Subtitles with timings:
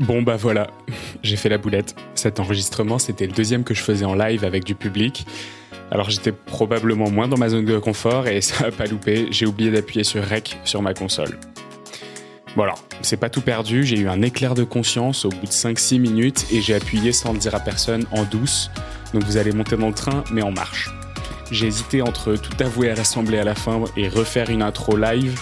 [0.00, 0.68] Bon bah voilà,
[1.22, 1.96] j'ai fait la boulette.
[2.14, 5.26] Cet enregistrement, c'était le deuxième que je faisais en live avec du public.
[5.90, 9.46] Alors j'étais probablement moins dans ma zone de confort et ça a pas loupé, j'ai
[9.46, 11.38] oublié d'appuyer sur REC sur ma console.
[12.56, 15.50] Bon alors, c'est pas tout perdu, j'ai eu un éclair de conscience au bout de
[15.50, 18.70] 5-6 minutes et j'ai appuyé sans le dire à personne en douce.
[19.12, 20.90] Donc vous allez monter dans le train mais en marche.
[21.50, 25.38] J'ai hésité entre tout avouer et rassembler à la fin et refaire une intro live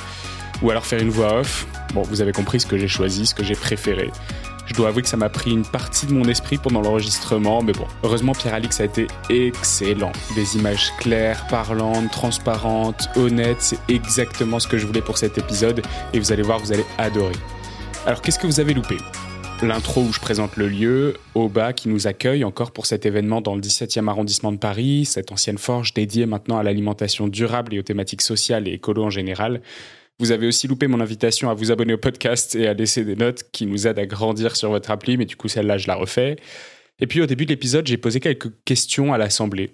[0.62, 1.67] ou alors faire une voix off.
[1.95, 4.11] Bon, vous avez compris ce que j'ai choisi, ce que j'ai préféré.
[4.67, 7.73] Je dois avouer que ça m'a pris une partie de mon esprit pendant l'enregistrement, mais
[7.73, 10.12] bon, heureusement Pierre-Alix a été excellent.
[10.35, 15.83] Des images claires, parlantes, transparentes, honnêtes, c'est exactement ce que je voulais pour cet épisode,
[16.15, 17.37] et vous allez voir, vous allez adorer.
[18.07, 18.97] Alors qu'est-ce que vous avez loupé?
[19.63, 23.55] L'intro où je présente le lieu, Oba qui nous accueille encore pour cet événement dans
[23.55, 27.83] le 17e arrondissement de Paris, cette ancienne forge dédiée maintenant à l'alimentation durable et aux
[27.83, 29.62] thématiques sociales et écolo en général.
[30.19, 33.17] Vous avez aussi loupé mon invitation à vous abonner au podcast et à laisser des
[33.17, 35.95] notes qui nous aident à grandir sur votre appli, mais du coup celle-là je la
[35.95, 36.37] refais.
[36.98, 39.71] Et puis au début de l'épisode, j'ai posé quelques questions à l'Assemblée.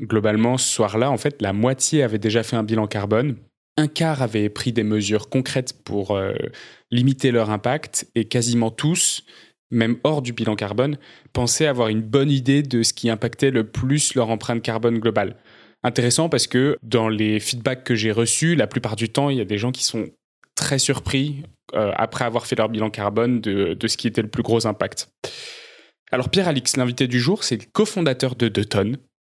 [0.00, 3.36] Globalement, ce soir-là, en fait, la moitié avait déjà fait un bilan carbone,
[3.76, 6.32] un quart avait pris des mesures concrètes pour euh,
[6.94, 9.24] limiter leur impact, et quasiment tous,
[9.70, 10.98] même hors du bilan carbone,
[11.32, 15.36] pensaient avoir une bonne idée de ce qui impactait le plus leur empreinte carbone globale
[15.84, 19.40] intéressant parce que dans les feedbacks que j'ai reçus, la plupart du temps, il y
[19.40, 20.06] a des gens qui sont
[20.56, 21.42] très surpris
[21.74, 25.10] euh, après avoir fait leur bilan carbone de, ce qui était le plus gros impact.
[26.10, 28.66] Alors Pierre Alix, l'invité du jour, c'est le cofondateur de Deux.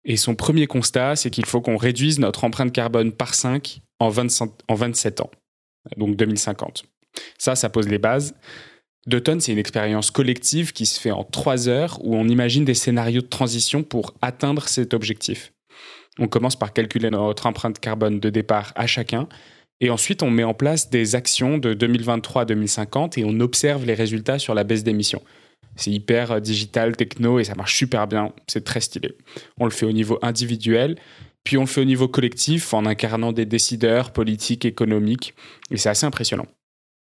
[0.04, 4.08] Et son premier constat, c'est qu'il faut qu'on réduise notre empreinte carbone par 5 en,
[4.08, 5.30] 25, en 27 ans,
[5.96, 6.84] donc 2050.
[7.38, 8.34] Ça, ça pose les bases.
[9.06, 12.64] Deux tonnes, c'est une expérience collective qui se fait en 3 heures où on imagine
[12.64, 15.52] des scénarios de transition pour atteindre cet objectif.
[16.18, 19.28] On commence par calculer notre empreinte carbone de départ à chacun.
[19.80, 23.84] Et ensuite, on met en place des actions de 2023 à 2050 et on observe
[23.84, 25.22] les résultats sur la baisse d'émissions.
[25.74, 28.32] C'est hyper euh, digital, techno et ça marche super bien.
[28.46, 29.16] C'est très stylé.
[29.58, 30.96] On le fait au niveau individuel,
[31.44, 35.34] puis on le fait au niveau collectif en incarnant des décideurs politiques, économiques.
[35.70, 36.46] Et c'est assez impressionnant.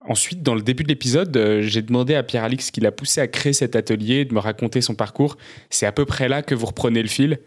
[0.08, 3.22] Ensuite, dans le début de l'épisode, euh, j'ai demandé à Pierre-Alix ce qui l'a poussé
[3.22, 5.38] à créer cet atelier, de me raconter son parcours.
[5.70, 7.40] C'est à peu près là que vous reprenez le fil.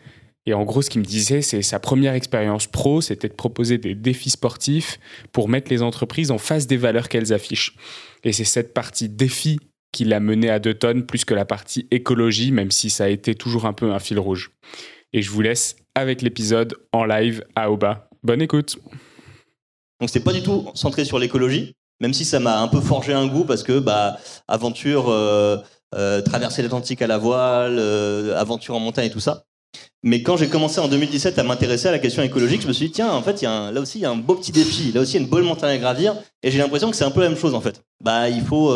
[0.46, 3.78] Et en gros, ce qu'il me disait, c'est sa première expérience pro, c'était de proposer
[3.78, 5.00] des défis sportifs
[5.32, 7.76] pour mettre les entreprises en face des valeurs qu'elles affichent.
[8.24, 9.58] Et c'est cette partie défi
[9.90, 13.08] qui l'a mené à deux tonnes plus que la partie écologie, même si ça a
[13.08, 14.50] été toujours un peu un fil rouge.
[15.12, 18.08] Et je vous laisse avec l'épisode en live à Oba.
[18.22, 18.78] Bonne écoute.
[20.00, 23.14] Donc c'est pas du tout centré sur l'écologie, même si ça m'a un peu forgé
[23.14, 25.56] un goût parce que bah aventure, euh,
[25.94, 29.44] euh, traverser l'Atlantique à la voile, euh, aventure en montagne et tout ça.
[30.02, 32.88] Mais quand j'ai commencé en 2017 à m'intéresser à la question écologique, je me suis
[32.88, 34.92] dit, tiens, en fait, là aussi, il y a un beau petit défi.
[34.92, 36.14] Là aussi, il y a une bonne montagne à gravir.
[36.42, 37.82] Et j'ai l'impression que c'est un peu la même chose, en fait.
[38.02, 38.70] Bah, il faut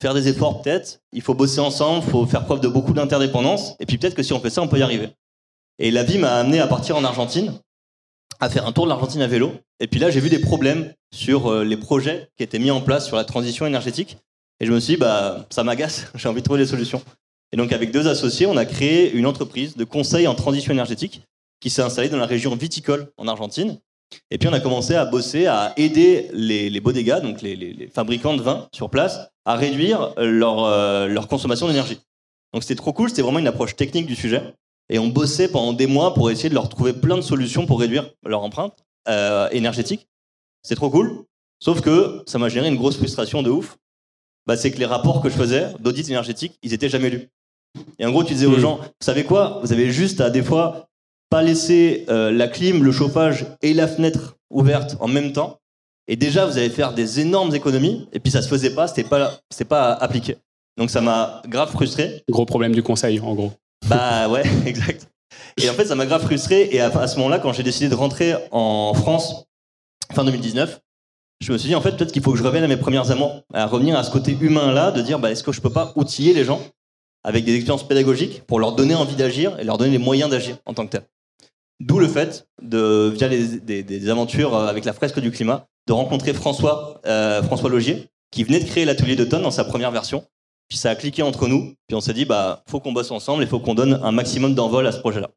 [0.00, 1.00] faire des efforts, peut-être.
[1.12, 2.04] Il faut bosser ensemble.
[2.06, 3.74] Il faut faire preuve de beaucoup d'interdépendance.
[3.80, 5.10] Et puis, peut-être que si on fait ça, on peut y arriver.
[5.80, 7.52] Et la vie m'a amené à partir en Argentine,
[8.40, 9.52] à faire un tour de l'Argentine à vélo.
[9.78, 12.80] Et puis là, j'ai vu des problèmes sur euh, les projets qui étaient mis en
[12.80, 14.16] place sur la transition énergétique.
[14.60, 16.06] Et je me suis dit, bah, ça m'agace.
[16.14, 17.02] j'ai envie de trouver des solutions.
[17.52, 21.22] Et donc avec deux associés, on a créé une entreprise de conseil en transition énergétique
[21.60, 23.78] qui s'est installée dans la région viticole en Argentine.
[24.30, 27.88] Et puis on a commencé à bosser, à aider les, les bodegas, donc les, les,
[27.88, 31.98] fabricants de vin sur place, à réduire leur, euh, leur consommation d'énergie.
[32.52, 34.42] Donc c'était trop cool, c'était vraiment une approche technique du sujet.
[34.90, 37.80] Et on bossait pendant des mois pour essayer de leur trouver plein de solutions pour
[37.80, 40.08] réduire leur empreinte euh, énergétique.
[40.62, 41.24] C'est trop cool.
[41.60, 43.78] Sauf que ça m'a généré une grosse frustration de ouf.
[44.46, 47.28] Bah, c'est que les rapports que je faisais d'audit énergétique, ils étaient jamais lus.
[47.98, 48.60] Et en gros, tu disais aux mm.
[48.60, 49.60] gens, vous savez quoi?
[49.62, 50.88] Vous avez juste à des fois
[51.28, 55.60] pas laisser euh, la clim, le chauffage et la fenêtre ouverte en même temps.
[56.08, 58.08] Et déjà, vous allez faire des énormes économies.
[58.12, 60.36] Et puis ça se faisait pas, c'était pas, pas appliqué.
[60.76, 62.24] Donc ça m'a grave frustré.
[62.28, 63.52] Gros problème du conseil, en gros.
[63.88, 65.08] Bah ouais, exact.
[65.56, 66.68] Et en fait, ça m'a grave frustré.
[66.72, 69.46] Et à, ce moment-là, quand j'ai décidé de rentrer en France
[70.12, 70.80] fin 2019,
[71.40, 73.10] je me suis dit en fait peut-être qu'il faut que je revienne à mes premières
[73.10, 75.70] amours, à revenir à ce côté humain là, de dire bah est-ce que je peux
[75.70, 76.60] pas outiller les gens
[77.24, 80.56] avec des expériences pédagogiques pour leur donner envie d'agir et leur donner les moyens d'agir
[80.66, 81.02] en tant que tel.
[81.80, 86.34] D'où le fait, de, via les, des, aventures avec la fresque du climat, de rencontrer
[86.34, 90.24] François, euh, François Logier, qui venait de créer l'atelier de tonnes dans sa première version.
[90.70, 93.42] Puis ça a cliqué entre nous, puis on s'est dit, bah, faut qu'on bosse ensemble,
[93.42, 95.28] il faut qu'on donne un maximum d'envol à ce projet-là.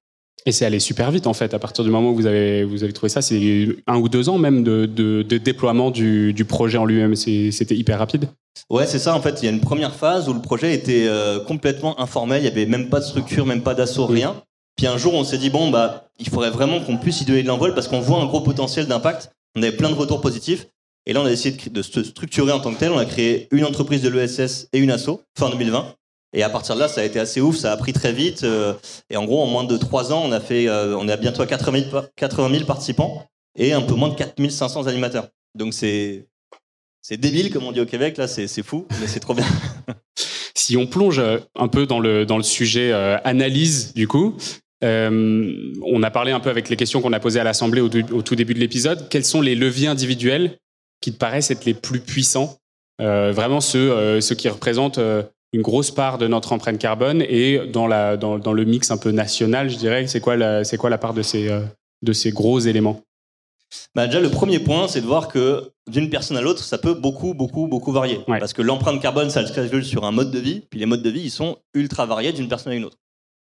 [0.45, 1.53] Et c'est allé super vite en fait.
[1.53, 4.29] À partir du moment où vous avez, vous avez trouvé ça, c'est un ou deux
[4.29, 7.15] ans même de, de, de déploiement du, du, projet en lui-même.
[7.15, 8.27] C'était hyper rapide.
[8.69, 9.41] Ouais, c'est ça en fait.
[9.41, 12.41] Il y a une première phase où le projet était euh, complètement informel.
[12.41, 14.35] Il y avait même pas de structure, même pas d'assaut, rien.
[14.75, 17.43] Puis un jour, on s'est dit bon bah, il faudrait vraiment qu'on puisse y donner
[17.43, 19.31] de l'envol parce qu'on voit un gros potentiel d'impact.
[19.55, 20.67] On avait plein de retours positifs.
[21.05, 22.91] Et là, on a essayé de, se structurer en tant que tel.
[22.91, 25.95] On a créé une entreprise de l'ESS et une asso fin 2020.
[26.35, 28.43] Et à partir de là, ça a été assez ouf, ça a pris très vite.
[28.43, 28.73] euh,
[29.09, 31.17] et en gros, en moins de trois ans, on a fait, euh, on est à
[31.17, 34.87] bientôt à 80 000, pa- 80 000 participants et un peu moins de 4 500
[34.87, 35.27] animateurs.
[35.53, 36.25] Donc c'est,
[37.01, 39.45] c'est débile, comme on dit au Québec, là, c'est, c'est fou, mais c'est trop bien.
[40.55, 42.93] Si on plonge euh, un peu dans le, dans le sujet
[43.25, 44.37] analyse, du coup,
[44.81, 47.89] on a parlé un peu avec les questions qu'on a posées à l'Assemblée au
[48.21, 49.09] tout début de l'épisode.
[49.09, 50.59] Quels sont les leviers individuels
[51.03, 52.57] qui te paraissent être les plus puissants
[53.01, 57.21] Euh, Vraiment ceux, euh, ceux qui représentent euh, une grosse part de notre empreinte carbone
[57.27, 60.63] et dans, la, dans, dans le mix un peu national, je dirais, c'est quoi la,
[60.63, 61.49] c'est quoi la part de ces,
[62.01, 63.01] de ces gros éléments?
[63.95, 66.93] Bah, déjà, le premier point, c'est de voir que d'une personne à l'autre, ça peut
[66.93, 68.19] beaucoup, beaucoup, beaucoup varier.
[68.27, 68.39] Ouais.
[68.39, 71.01] Parce que l'empreinte carbone, ça se calcule sur un mode de vie, puis les modes
[71.03, 72.97] de vie, ils sont ultra variés d'une personne à une autre.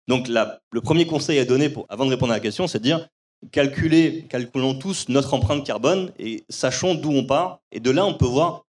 [0.08, 2.78] Donc, la- le premier conseil à donner pour, avant de répondre à la question, c'est
[2.78, 3.06] de dire
[3.52, 7.60] calculez, calculons tous notre empreinte carbone et sachons d'où on part.
[7.72, 8.66] Et de là, on peut voir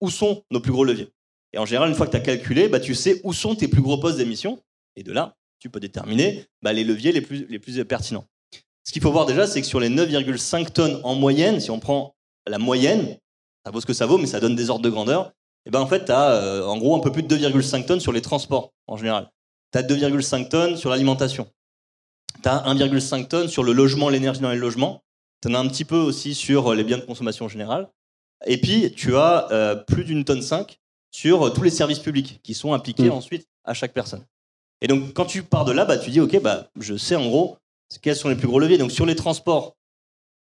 [0.00, 1.10] où sont nos plus gros leviers.
[1.52, 3.68] Et en général, une fois que tu as calculé, bah, tu sais où sont tes
[3.68, 4.58] plus gros postes d'émission.
[4.96, 8.26] Et de là, tu peux déterminer bah, les leviers les plus, les plus pertinents.
[8.84, 11.78] Ce qu'il faut voir déjà, c'est que sur les 9,5 tonnes en moyenne, si on
[11.78, 12.14] prend
[12.46, 13.16] la moyenne,
[13.64, 15.32] ça vaut ce que ça vaut, mais ça donne des ordres de grandeur,
[15.66, 18.12] et ben en fait, tu as en gros un peu plus de 2,5 tonnes sur
[18.12, 19.30] les transports en général.
[19.72, 21.48] Tu as 2,5 tonnes sur l'alimentation.
[22.42, 25.02] Tu as 1,5 tonnes sur le logement, l'énergie dans les logements.
[25.42, 27.88] Tu en as un petit peu aussi sur les biens de consommation générale.
[28.46, 30.78] Et puis, tu as euh, plus d'une tonne 5
[31.12, 33.12] sur euh, tous les services publics qui sont appliqués Mm.
[33.12, 34.24] ensuite à chaque personne.
[34.80, 37.26] Et donc, quand tu pars de là, bah, tu dis, OK, bah, je sais en
[37.28, 37.56] gros
[38.00, 38.78] quels sont les plus gros leviers.
[38.78, 39.76] Donc, sur les transports,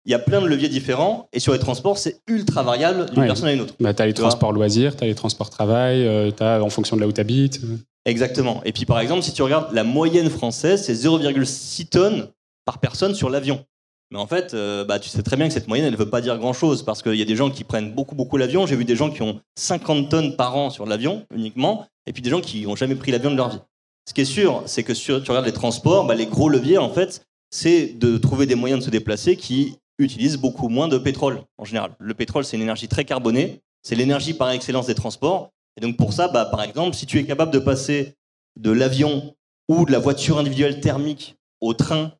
[0.06, 1.28] il y a plein de leviers différents.
[1.34, 3.28] Et sur les transports, c'est ultra variable d'une Ouais.
[3.28, 3.74] personne à une autre.
[3.80, 6.70] bah, Tu as les Tu transports loisirs, tu as les transports travail, tu as en
[6.70, 7.62] fonction de là où tu habites.
[8.08, 8.62] Exactement.
[8.64, 12.30] Et puis, par exemple, si tu regardes la moyenne française, c'est 0,6 tonnes
[12.64, 13.66] par personne sur l'avion.
[14.12, 16.10] Mais en fait, euh, bah, tu sais très bien que cette moyenne, elle ne veut
[16.10, 18.66] pas dire grand-chose, parce qu'il y a des gens qui prennent beaucoup, beaucoup l'avion.
[18.66, 22.22] J'ai vu des gens qui ont 50 tonnes par an sur l'avion uniquement, et puis
[22.22, 23.60] des gens qui n'ont jamais pris l'avion de leur vie.
[24.08, 26.78] Ce qui est sûr, c'est que si tu regardes les transports, bah, les gros leviers,
[26.78, 30.98] en fait, c'est de trouver des moyens de se déplacer qui utilisent beaucoup moins de
[30.98, 31.92] pétrole, en général.
[32.00, 35.52] Le pétrole, c'est une énergie très carbonée, c'est l'énergie par excellence des transports.
[35.78, 38.16] Et donc pour ça, bah, par exemple, si tu es capable de passer
[38.60, 39.36] de l'avion
[39.70, 42.14] ou de la voiture individuelle thermique au train,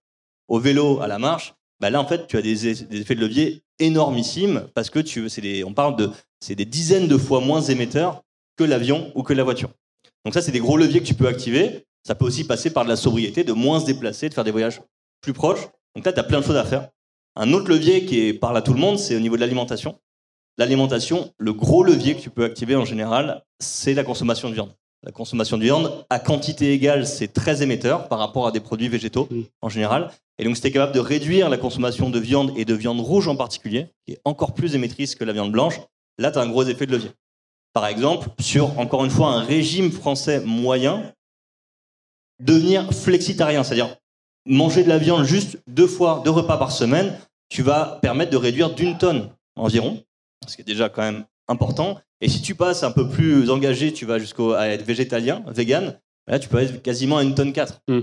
[0.48, 3.16] au vélo, à la marche, bah là en fait tu as des, eff- des effets
[3.16, 6.10] de levier énormissimes parce que tu, des, on parle de
[6.40, 8.24] c'est des dizaines de fois moins émetteurs
[8.58, 9.70] que l'avion ou que la voiture.
[10.26, 11.86] Donc ça c'est des gros leviers que tu peux activer.
[12.06, 14.52] Ça peut aussi passer par de la sobriété, de moins se déplacer, de faire des
[14.52, 14.82] voyages
[15.22, 15.68] plus proches.
[15.96, 16.90] Donc là tu as plein de choses à faire.
[17.36, 20.00] Un autre levier qui parle à tout le monde, c'est au niveau de l'alimentation.
[20.58, 24.74] L'alimentation, le gros levier que tu peux activer en général, c'est la consommation de viande.
[25.04, 28.90] La consommation de viande, à quantité égale, c'est très émetteur par rapport à des produits
[28.90, 29.30] végétaux
[29.62, 30.10] en général.
[30.40, 33.00] Et donc, si tu es capable de réduire la consommation de viande et de viande
[33.00, 35.80] rouge en particulier, qui est encore plus émettrice que la viande blanche,
[36.18, 37.12] là, tu as un gros effet de levier.
[37.74, 41.14] Par exemple, sur, encore une fois, un régime français moyen,
[42.40, 43.96] devenir flexitarien, c'est-à-dire
[44.48, 47.16] manger de la viande juste deux fois, deux repas par semaine,
[47.50, 50.04] tu vas permettre de réduire d'une tonne environ,
[50.48, 52.00] ce qui est déjà quand même important.
[52.22, 56.40] Et si tu passes un peu plus engagé, tu vas jusqu'à être végétalien, vegan, là
[56.40, 57.82] tu peux être quasiment à une tonne 4.
[57.88, 58.00] Mm.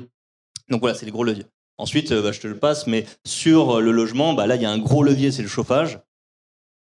[0.70, 1.46] Donc voilà, c'est les gros leviers.
[1.76, 4.62] Ensuite, euh, bah, je te le passe, mais sur euh, le logement, bah, là il
[4.62, 5.98] y a un gros levier, c'est le chauffage.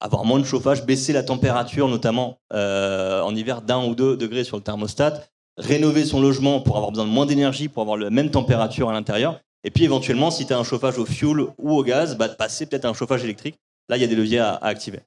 [0.01, 4.43] Avoir moins de chauffage, baisser la température, notamment euh, en hiver d'un ou deux degrés
[4.43, 5.23] sur le thermostat,
[5.57, 8.93] rénover son logement pour avoir besoin de moins d'énergie, pour avoir la même température à
[8.93, 9.39] l'intérieur.
[9.63, 12.33] Et puis éventuellement, si tu as un chauffage au fuel ou au gaz, bah, de
[12.33, 13.59] passer peut-être à un chauffage électrique.
[13.89, 15.01] Là, il y a des leviers à, à activer.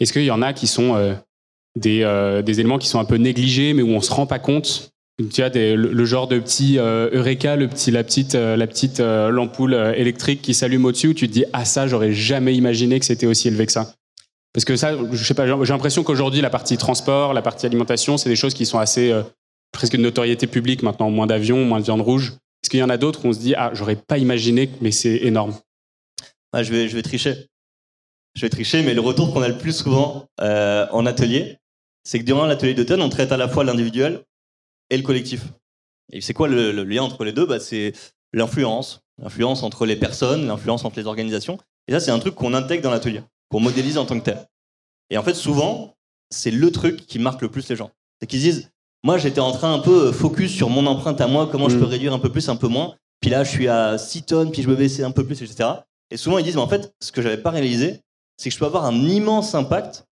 [0.00, 1.14] Est-ce qu'il y en a qui sont euh,
[1.76, 4.38] des, euh, des éléments qui sont un peu négligés, mais où on se rend pas
[4.38, 4.90] compte?
[5.32, 9.72] Tu as le, genre de petit euh, Eureka, le petit, la petite, la petite l'ampoule
[9.96, 13.26] électrique qui s'allume au-dessus, où tu te dis ah ça, j'aurais jamais imaginé que c'était
[13.26, 13.94] aussi élevé que ça.
[14.52, 18.18] Parce que ça, je sais pas, j'ai l'impression qu'aujourd'hui la partie transport, la partie alimentation,
[18.18, 19.18] c'est des choses qui sont assez
[19.72, 22.34] presque de notoriété publique maintenant, moins d'avions, moins de viande rouge.
[22.62, 24.90] Est-ce qu'il y en a d'autres où on se dit ah j'aurais pas imaginé, mais
[24.90, 25.54] c'est énorme?
[26.52, 27.46] Ah, je, vais, je vais tricher.
[28.36, 31.56] Je vais tricher, mais le retour qu'on a le plus souvent euh, en atelier,
[32.04, 34.22] c'est que durant l'atelier d'automne, on traite à la fois l'individuel
[34.90, 35.42] et le collectif.
[36.12, 37.46] Et c'est quoi le, le lien entre les deux?
[37.46, 37.92] Bah, C'est
[38.34, 39.00] l'influence.
[39.18, 41.56] L'influence entre les personnes, l'influence entre les organisations.
[41.88, 44.46] Et ça, c'est un truc qu'on intègre dans l'atelier, qu'on modélise en tant que tel.
[45.08, 45.94] Et en fait, souvent,
[46.30, 47.90] c'est le truc qui marque le plus les gens.
[48.20, 48.70] C'est qu'ils disent,
[49.02, 51.80] moi, j'étais en train un peu focus sur mon empreinte à moi, comment je Mm.
[51.80, 52.94] peux réduire un peu plus, un peu moins.
[53.22, 55.70] Puis là, je suis à 6 tonnes, puis je me baisser un peu plus, etc.
[56.10, 58.00] Et souvent, ils disent, mais en fait, ce que j'avais pas réalisé,
[58.36, 60.06] c'est que je peux avoir un immense impact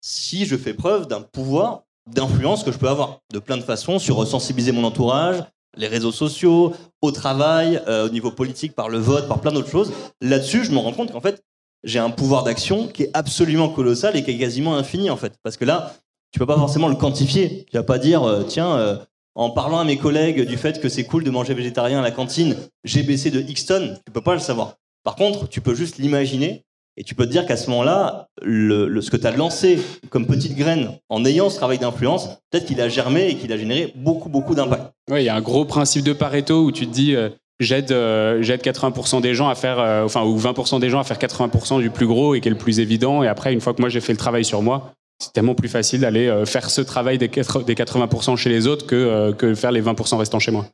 [0.00, 3.98] si je fais preuve d'un pouvoir d'influence que je peux avoir de plein de façons
[3.98, 5.42] sur sensibiliser mon entourage,
[5.76, 9.70] les réseaux sociaux, au travail, euh, au niveau politique, par le vote, par plein d'autres
[9.70, 9.92] choses.
[10.20, 11.42] Là-dessus, je me rends compte qu'en fait,
[11.84, 15.34] j'ai un pouvoir d'action qui est absolument colossal et qui est quasiment infini en fait.
[15.42, 15.94] Parce que là,
[16.32, 17.66] tu peux pas forcément le quantifier.
[17.70, 18.96] Tu vas pas dire, euh, tiens, euh,
[19.34, 22.10] en parlant à mes collègues du fait que c'est cool de manger végétarien à la
[22.10, 23.98] cantine, j'ai baissé de X tonnes.
[24.06, 24.76] Tu peux pas le savoir.
[25.04, 26.65] Par contre, tu peux juste l'imaginer
[26.98, 30.26] et tu peux te dire qu'à ce moment-là, le, ce que tu as lancé comme
[30.26, 33.92] petite graine en ayant ce travail d'influence, peut-être qu'il a germé et qu'il a généré
[33.96, 34.92] beaucoup, beaucoup d'impact.
[35.10, 37.28] Oui, il y a un gros principe de Pareto où tu te dis, euh,
[37.60, 41.04] j'aide euh, j'aide 80% des gens à faire, euh, enfin, ou 20% des gens à
[41.04, 43.22] faire 80% du plus gros et qui est le plus évident.
[43.22, 45.68] Et après, une fois que moi j'ai fait le travail sur moi, c'est tellement plus
[45.68, 50.16] facile d'aller faire ce travail des, 80% chez les autres que, que faire les 20%
[50.16, 50.66] restants chez moi.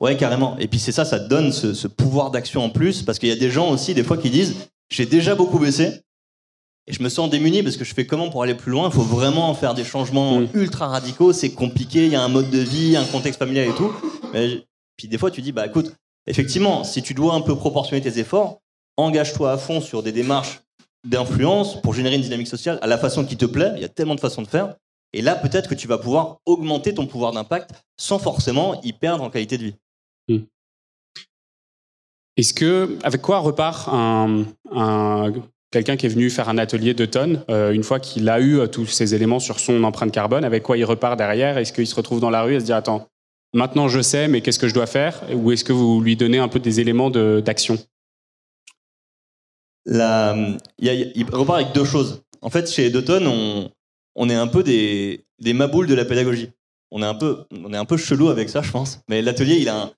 [0.00, 0.56] Ouais, carrément.
[0.58, 3.30] Et puis c'est ça, ça te donne ce, ce pouvoir d'action en plus, parce qu'il
[3.30, 4.56] y a des gens aussi, des fois, qui disent,
[4.88, 6.02] j'ai déjà beaucoup baissé,
[6.88, 8.88] et je me sens démuni parce que je fais comment pour aller plus loin?
[8.88, 12.50] Il faut vraiment faire des changements ultra radicaux, c'est compliqué, il y a un mode
[12.50, 13.92] de vie, un contexte familial et tout.
[14.32, 14.66] Mais,
[14.96, 15.94] puis des fois, tu dis, bah écoute,
[16.26, 18.60] effectivement, si tu dois un peu proportionner tes efforts,
[18.96, 20.62] engage-toi à fond sur des démarches
[21.04, 23.72] d'influence pour générer une dynamique sociale à la façon qui te plaît.
[23.76, 24.74] Il y a tellement de façons de faire.
[25.12, 29.24] Et là, peut-être que tu vas pouvoir augmenter ton pouvoir d'impact sans forcément y perdre
[29.24, 29.74] en qualité de vie.
[30.28, 30.38] Hmm.
[32.38, 34.44] Est-ce que, avec quoi repart un,
[35.72, 37.08] quelqu'un qui est venu faire un atelier de
[37.50, 40.62] euh, une fois qu'il a eu euh, tous ces éléments sur son empreinte carbone, avec
[40.62, 41.58] quoi il repart derrière?
[41.58, 43.08] Est-ce qu'il se retrouve dans la rue et se dit attends,
[43.54, 45.22] Maintenant, je sais, mais qu'est-ce que je dois faire?
[45.34, 47.78] Ou est-ce que vous lui donnez un peu des éléments d'action?
[49.86, 49.96] Il,
[51.32, 52.22] repart avec deux choses.
[52.42, 53.70] En fait, chez Dotton, on,
[54.14, 56.50] on est un peu des, des maboules de la pédagogie.
[56.90, 59.00] On est un peu, on est un peu chelou avec ça, je pense.
[59.08, 59.90] Mais l'atelier, il a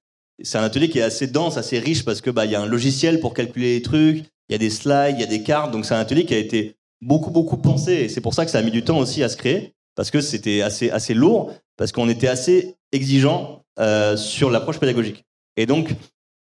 [0.42, 2.66] c'est un atelier qui est assez dense, assez riche parce que bah y a un
[2.66, 4.18] logiciel pour calculer les trucs,
[4.49, 5.70] il y a des slides, il y a des cartes.
[5.70, 7.92] Donc c'est un atelier qui a été beaucoup beaucoup pensé.
[7.92, 10.11] Et c'est pour ça que ça a mis du temps aussi à se créer parce
[10.11, 15.25] que c'était assez assez lourd parce qu'on était assez exigeant euh, sur l'approche pédagogique.
[15.56, 15.90] Et donc,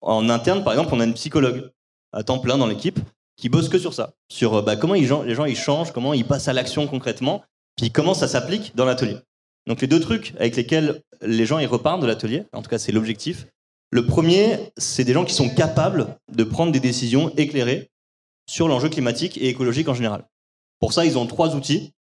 [0.01, 1.71] en interne, par exemple, on a une psychologue
[2.11, 2.99] à temps plein dans l'équipe
[3.35, 6.25] qui bosse que sur ça, sur euh, bah, comment les gens ils changent, comment ils
[6.25, 7.43] passent à l'action concrètement,
[7.75, 9.17] puis comment ça s'applique dans l'atelier.
[9.65, 12.77] Donc les deux trucs avec lesquels les gens ils repartent de l'atelier, en tout cas
[12.77, 13.47] c'est l'objectif.
[13.93, 17.91] Le premier, c'est des gens qui sont capables de prendre des décisions éclairées
[18.49, 20.27] sur l'enjeu climatique et écologique en général.
[20.79, 21.93] Pour ça, ils ont trois outils.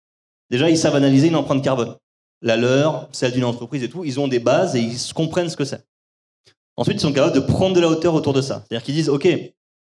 [0.50, 1.96] Déjà, ils savent analyser une empreinte carbone
[2.42, 5.56] la leur, celle d'une entreprise et tout, ils ont des bases et ils comprennent ce
[5.56, 5.84] que c'est.
[6.76, 8.64] Ensuite, ils sont capables de prendre de la hauteur autour de ça.
[8.68, 9.28] C'est-à-dire qu'ils disent, OK,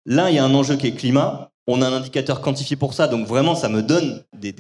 [0.06, 2.94] là, il y a un enjeu qui est climat, on a un indicateur quantifié pour
[2.94, 4.54] ça, donc vraiment, ça me donne des,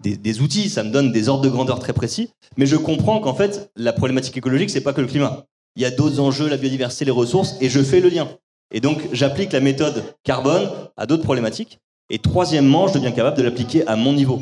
[0.00, 3.34] des, outils, ça me donne des ordres de grandeur très précis, mais je comprends qu'en
[3.34, 5.46] fait, la problématique écologique, c'est pas que le climat.
[5.76, 8.28] Il y a d'autres enjeux, la biodiversité, les ressources, et je fais le lien.
[8.72, 11.78] Et donc, j'applique la méthode carbone à d'autres problématiques.
[12.08, 14.40] Et troisièmement, je deviens capable de l'appliquer à mon niveau.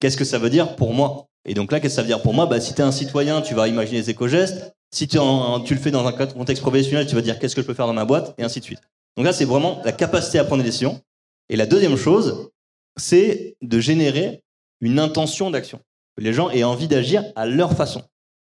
[0.00, 1.26] Qu'est-ce que ça veut dire pour moi?
[1.44, 2.46] Et donc là, qu'est-ce que ça veut dire pour moi?
[2.46, 4.74] Bah, Si tu es un citoyen, tu vas imaginer des éco-gestes.
[4.92, 7.74] Si tu, le fais dans un contexte professionnel, tu vas dire qu'est-ce que je peux
[7.74, 8.80] faire dans ma boîte, et ainsi de suite.
[9.16, 11.00] Donc là, c'est vraiment la capacité à prendre des décisions.
[11.48, 12.50] Et la deuxième chose,
[12.96, 14.42] c'est de générer
[14.80, 15.80] une intention d'action.
[16.16, 18.02] Que les gens aient envie d'agir à leur façon.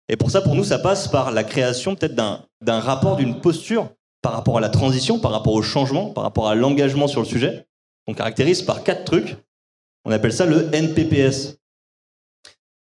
[0.09, 3.89] Et pour ça, pour nous, ça passe par la création peut-être d'un rapport, d'une posture
[4.21, 7.27] par rapport à la transition, par rapport au changement, par rapport à l'engagement sur le
[7.27, 7.67] sujet.
[8.07, 9.35] On caractérise par quatre trucs.
[10.05, 11.57] On appelle ça le NPPS.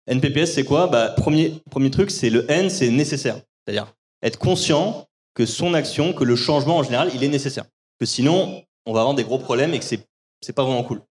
[0.08, 0.88] NPPS, c'est quoi?
[0.88, 3.38] Bah, premier, premier truc, c'est le N, c'est nécessaire.
[3.66, 7.66] C'est-à-dire être conscient que son action, que le changement en général, il est nécessaire.
[8.00, 11.02] Que sinon, on va avoir des gros problèmes et que c'est, pas vraiment cool.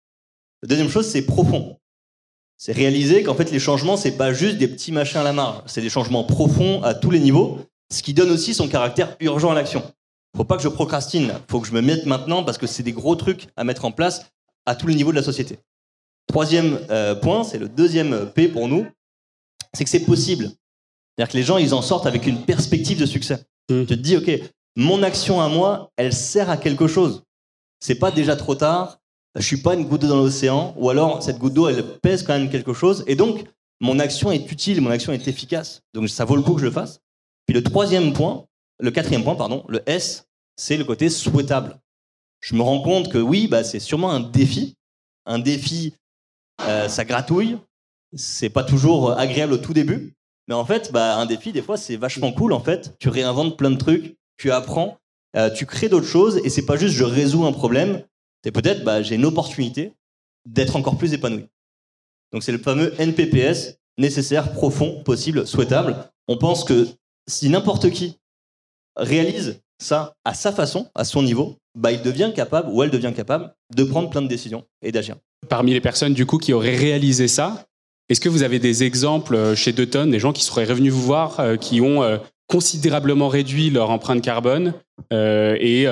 [0.62, 1.78] Deuxième chose, c'est profond.
[2.64, 5.64] C'est réaliser qu'en fait, les changements, c'est pas juste des petits machins à la marge.
[5.66, 7.58] C'est des changements profonds à tous les niveaux,
[7.92, 9.82] ce qui donne aussi son caractère urgent à l'action.
[10.36, 11.32] Faut pas que je procrastine.
[11.48, 13.90] Faut que je me mette maintenant parce que c'est des gros trucs à mettre en
[13.90, 14.30] place
[14.64, 15.58] à tous les niveaux de la société.
[16.28, 18.86] Troisième euh, point, c'est le deuxième P pour nous,
[19.72, 20.44] c'est que c'est possible.
[20.44, 23.44] C'est-à-dire que les gens, ils en sortent avec une perspective de succès.
[23.70, 23.80] Mmh.
[23.80, 24.30] Tu te dis, OK,
[24.76, 27.24] mon action à moi, elle sert à quelque chose.
[27.80, 29.00] C'est pas déjà trop tard,
[29.36, 32.22] je suis pas une goutte d'eau dans l'océan, ou alors cette goutte d'eau, elle pèse
[32.22, 33.44] quand même quelque chose, et donc
[33.80, 35.82] mon action est utile, mon action est efficace.
[35.94, 37.00] Donc ça vaut le coup que je le fasse.
[37.46, 38.46] Puis le troisième point,
[38.78, 41.80] le quatrième point, pardon, le S, c'est le côté souhaitable.
[42.40, 44.76] Je me rends compte que oui, bah, c'est sûrement un défi,
[45.26, 45.94] un défi
[46.62, 47.58] euh, ça gratouille,
[48.14, 50.14] c'est pas toujours agréable au tout début,
[50.48, 52.52] mais en fait, bah, un défi, des fois, c'est vachement cool.
[52.52, 54.98] En fait, tu réinventes plein de trucs, tu apprends,
[55.36, 58.02] euh, tu crées d'autres choses, et c'est pas juste je résous un problème,
[58.44, 59.92] c'est peut-être bah, j'ai une opportunité
[60.46, 61.46] d'être encore plus épanoui.
[62.32, 66.10] Donc c'est le fameux NPPS, nécessaire, profond, possible, souhaitable.
[66.28, 66.88] On pense que
[67.28, 68.18] si n'importe qui
[68.96, 73.12] réalise ça à sa façon, à son niveau, bah, il devient capable ou elle devient
[73.14, 75.16] capable de prendre plein de décisions et d'agir.
[75.48, 77.66] Parmi les personnes du coup qui auraient réalisé ça,
[78.08, 81.02] est-ce que vous avez des exemples euh, chez Deuton, des gens qui seraient revenus vous
[81.02, 84.74] voir, euh, qui ont euh, considérablement réduit leur empreinte carbone
[85.10, 85.86] et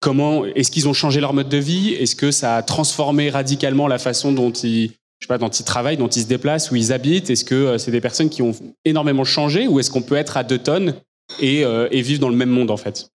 [0.00, 1.90] comment est-ce qu'ils ont changé leur mode de vie?
[1.94, 5.64] Est-ce que ça a transformé radicalement la façon dont ils je sais pas, dont ils
[5.64, 7.28] travaillent, dont ils se déplacent, où ils habitent?
[7.30, 8.52] Est-ce que euh, c'est des personnes qui ont
[8.84, 10.94] énormément changé ou est-ce qu'on peut être à deux tonnes
[11.40, 13.10] et, euh, et, vivre dans le même monde en fait?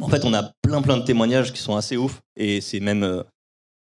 [0.00, 3.02] En fait, on a plein plein de témoignages qui sont assez ouf et c'est même
[3.02, 3.22] euh,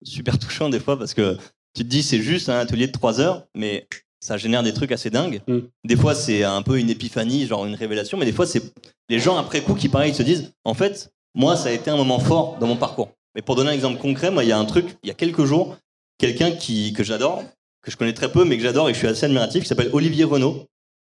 [0.02, 1.36] super touchant des fois parce que
[1.74, 3.86] tu te dis c'est juste un atelier de trois heures, mais
[4.20, 5.40] ça génère des trucs assez dingues.
[5.46, 5.58] Mm.
[5.84, 8.62] Des fois, c'est un peu une épiphanie, genre une révélation, mais des fois, c'est
[9.08, 11.96] les gens après coup qui, pareil, se disent en fait, moi, ça a été un
[11.96, 13.10] moment fort dans mon parcours.
[13.34, 15.14] Mais pour donner un exemple concret, moi, il y a un truc, il y a
[15.14, 15.76] quelques jours,
[16.18, 17.42] quelqu'un qui, que j'adore,
[17.82, 19.68] que je connais très peu, mais que j'adore et que je suis assez admiratif, qui
[19.68, 20.66] s'appelle Olivier Renault.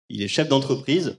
[0.09, 1.17] Il est chef d'entreprise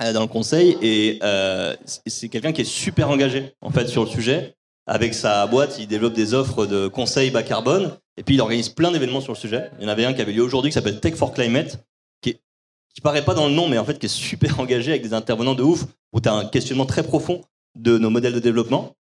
[0.00, 1.74] euh, dans le conseil et euh,
[2.06, 4.54] c'est quelqu'un qui est super engagé en fait sur le sujet.
[4.86, 8.68] Avec sa boîte, il développe des offres de conseils bas carbone et puis il organise
[8.68, 9.70] plein d'événements sur le sujet.
[9.78, 11.84] Il y en avait un qui avait lieu aujourd'hui qui s'appelle Tech for Climate,
[12.20, 12.38] qui,
[12.94, 15.12] qui paraît pas dans le nom, mais en fait qui est super engagé avec des
[15.12, 17.42] intervenants de ouf, où tu as un questionnement très profond
[17.76, 18.92] de nos modèles de développement.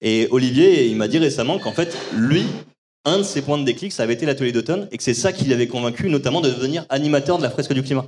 [0.00, 2.44] Et Olivier, il m'a dit récemment qu'en fait, lui,
[3.04, 5.32] un de ses points de déclic, ça avait été l'atelier d'automne, et que c'est ça
[5.32, 8.06] qui l'avait convaincu, notamment de devenir animateur de la fresque du climat,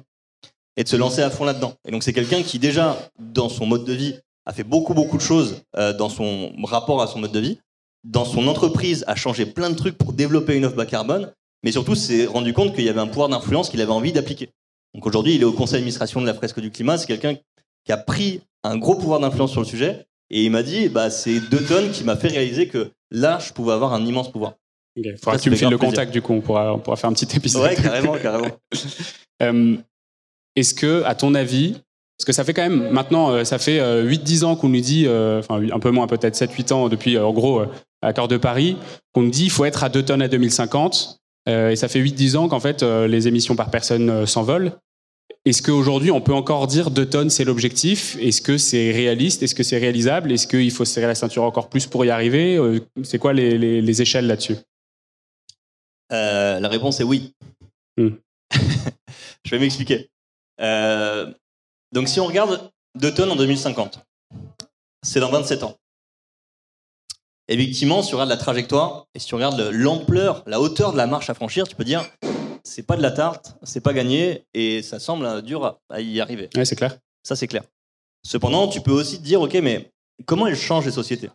[0.77, 1.75] et de se lancer à fond là-dedans.
[1.87, 4.15] Et donc c'est quelqu'un qui déjà, dans son mode de vie,
[4.47, 7.59] a fait beaucoup, beaucoup de choses euh, dans son rapport à son mode de vie.
[8.05, 11.73] Dans son entreprise, a changé plein de trucs pour développer une offre bas carbone, mais
[11.73, 14.51] surtout s'est rendu compte qu'il y avait un pouvoir d'influence qu'il avait envie d'appliquer.
[14.95, 16.99] Donc aujourd'hui, il est au conseil d'administration de la fresque du climat.
[16.99, 17.37] C'est quelqu'un
[17.91, 20.07] qui a pris un gros pouvoir d'influence sur le sujet.
[20.31, 23.53] Et il m'a dit, bah, c'est deux tonnes qui m'a fait réaliser que là, je
[23.53, 24.55] pouvais avoir un immense pouvoir.
[24.95, 27.11] Il faudra que tu me files le contact, du coup, on pourra, on pourra faire
[27.11, 27.63] un petit épisode.
[27.63, 28.49] Ouais, carrément, carrément.
[29.43, 29.75] Euh,
[30.55, 31.73] est-ce que, à ton avis,
[32.19, 34.83] parce que ça fait quand même, maintenant, euh, ça fait 8-10 euh, ans qu'on nous
[34.83, 37.63] dit, enfin un peu moins, peut-être 7-8 ans depuis, en gros,
[38.03, 38.77] l'accord de Paris,
[39.15, 41.21] qu'on nous dit il faut être à 2 tonnes à 2050.
[41.47, 44.73] et ça fait 8-10 ans qu'en fait, les émissions par personne s'envolent.
[45.47, 48.17] Est-ce qu'aujourd'hui, on peut encore dire 2 tonnes, c'est l'objectif?
[48.21, 49.43] Est-ce que c'est réaliste?
[49.43, 50.33] Est-ce que c'est réalisable?
[50.33, 52.59] Est-ce qu'il faut serrer la ceinture encore plus pour y arriver?
[53.03, 54.57] C'est quoi les, les échelles là-dessus?
[56.13, 57.35] Euh, la réponse est oui.
[57.97, 58.11] Hmm.
[59.45, 60.11] je vais m'expliquer.
[60.61, 61.33] Euh,
[61.93, 64.01] donc si on regarde 2 tonnes en 2050,
[65.03, 65.77] c'est dans 27 ans.
[67.49, 71.07] Effectivement, si tu regardes la trajectoire et si tu regardes l'ampleur, la hauteur de la
[71.07, 72.05] marche à franchir, tu peux dire
[72.65, 76.49] c'est pas de la tarte, c'est pas gagné et ça semble dur à y arriver.
[76.57, 76.99] Ouais, c'est clair.
[77.23, 77.65] Ça, c'est clair.
[78.23, 79.91] Cependant, tu peux aussi te dire ok, mais
[80.27, 81.31] comment elles changent les sociétés?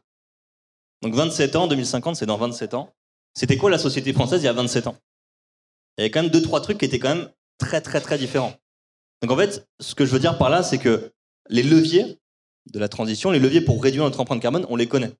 [1.01, 2.93] Donc 27 ans, 2050, c'est dans 27 ans.
[3.33, 4.97] C'était quoi la société française il y a 27 ans?
[5.97, 8.17] Il y avait quand même deux, trois trucs qui étaient quand même très, très, très
[8.17, 8.53] différents.
[9.21, 11.11] Donc en fait, ce que je veux dire par là, c'est que
[11.49, 12.19] les leviers
[12.71, 15.11] de la transition, les leviers pour réduire notre empreinte carbone, on les connaît.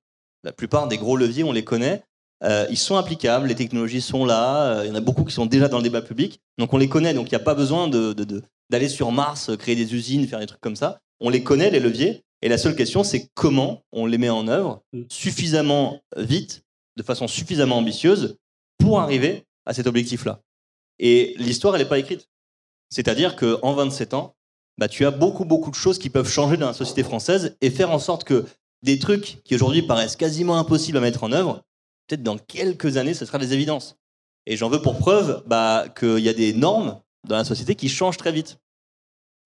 [0.42, 2.02] La plupart des gros leviers, on les connaît.
[2.44, 5.32] Euh, ils sont applicables, les technologies sont là, euh, il y en a beaucoup qui
[5.32, 7.54] sont déjà dans le débat public, donc on les connaît, donc il n'y a pas
[7.54, 11.00] besoin d'aller sur Mars, créer des usines, faire des trucs comme ça.
[11.20, 14.48] On les connaît, les leviers, et la seule question, c'est comment on les met en
[14.48, 15.02] œuvre mm.
[15.08, 16.62] suffisamment vite
[16.96, 18.36] de façon suffisamment ambitieuse
[18.78, 20.40] pour arriver à cet objectif-là.
[20.98, 22.28] Et l'histoire, elle n'est pas écrite.
[22.90, 24.36] C'est-à-dire qu'en 27 ans,
[24.78, 27.70] bah, tu as beaucoup, beaucoup de choses qui peuvent changer dans la société française et
[27.70, 28.44] faire en sorte que
[28.82, 31.62] des trucs qui aujourd'hui paraissent quasiment impossibles à mettre en œuvre,
[32.06, 33.96] peut-être dans quelques années, ce sera des évidences.
[34.46, 37.88] Et j'en veux pour preuve bah, qu'il y a des normes dans la société qui
[37.88, 38.58] changent très vite.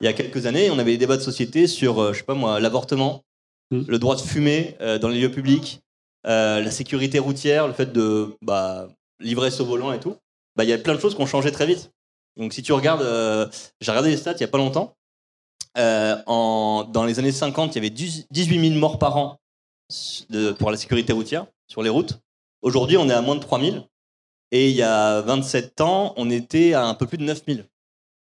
[0.01, 2.25] Il y a quelques années, on avait des débats de société sur, euh, je sais
[2.25, 3.25] pas moi, l'avortement,
[3.71, 3.83] mmh.
[3.87, 5.81] le droit de fumer euh, dans les lieux publics,
[6.27, 8.89] euh, la sécurité routière, le fait de bah,
[9.21, 10.17] l'ivresse au volant et tout,
[10.57, 11.91] bah, il y a plein de choses qui ont changé très vite.
[12.37, 13.49] Donc si tu regardes, euh,
[13.81, 14.97] j'ai regardé les stats il n'y a pas longtemps,
[15.77, 19.39] en, dans les années 50, il y avait 18 000 morts par an
[20.29, 22.21] de, pour la sécurité routière sur les routes.
[22.63, 23.77] Aujourd'hui, on est à moins de 3 000.
[24.53, 27.61] Et il y a 27 ans, on était à un peu plus de 9 000.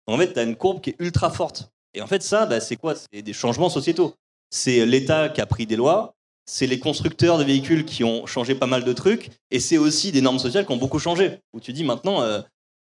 [0.08, 1.72] en fait, tu as une courbe qui est ultra forte.
[1.94, 2.94] Et en fait, ça, bah, c'est quoi?
[2.96, 4.14] C'est des changements sociétaux.
[4.50, 8.54] C'est l'État qui a pris des lois, c'est les constructeurs de véhicules qui ont changé
[8.56, 11.40] pas mal de trucs, et c'est aussi des normes sociales qui ont beaucoup changé.
[11.54, 12.42] Où tu dis maintenant, euh,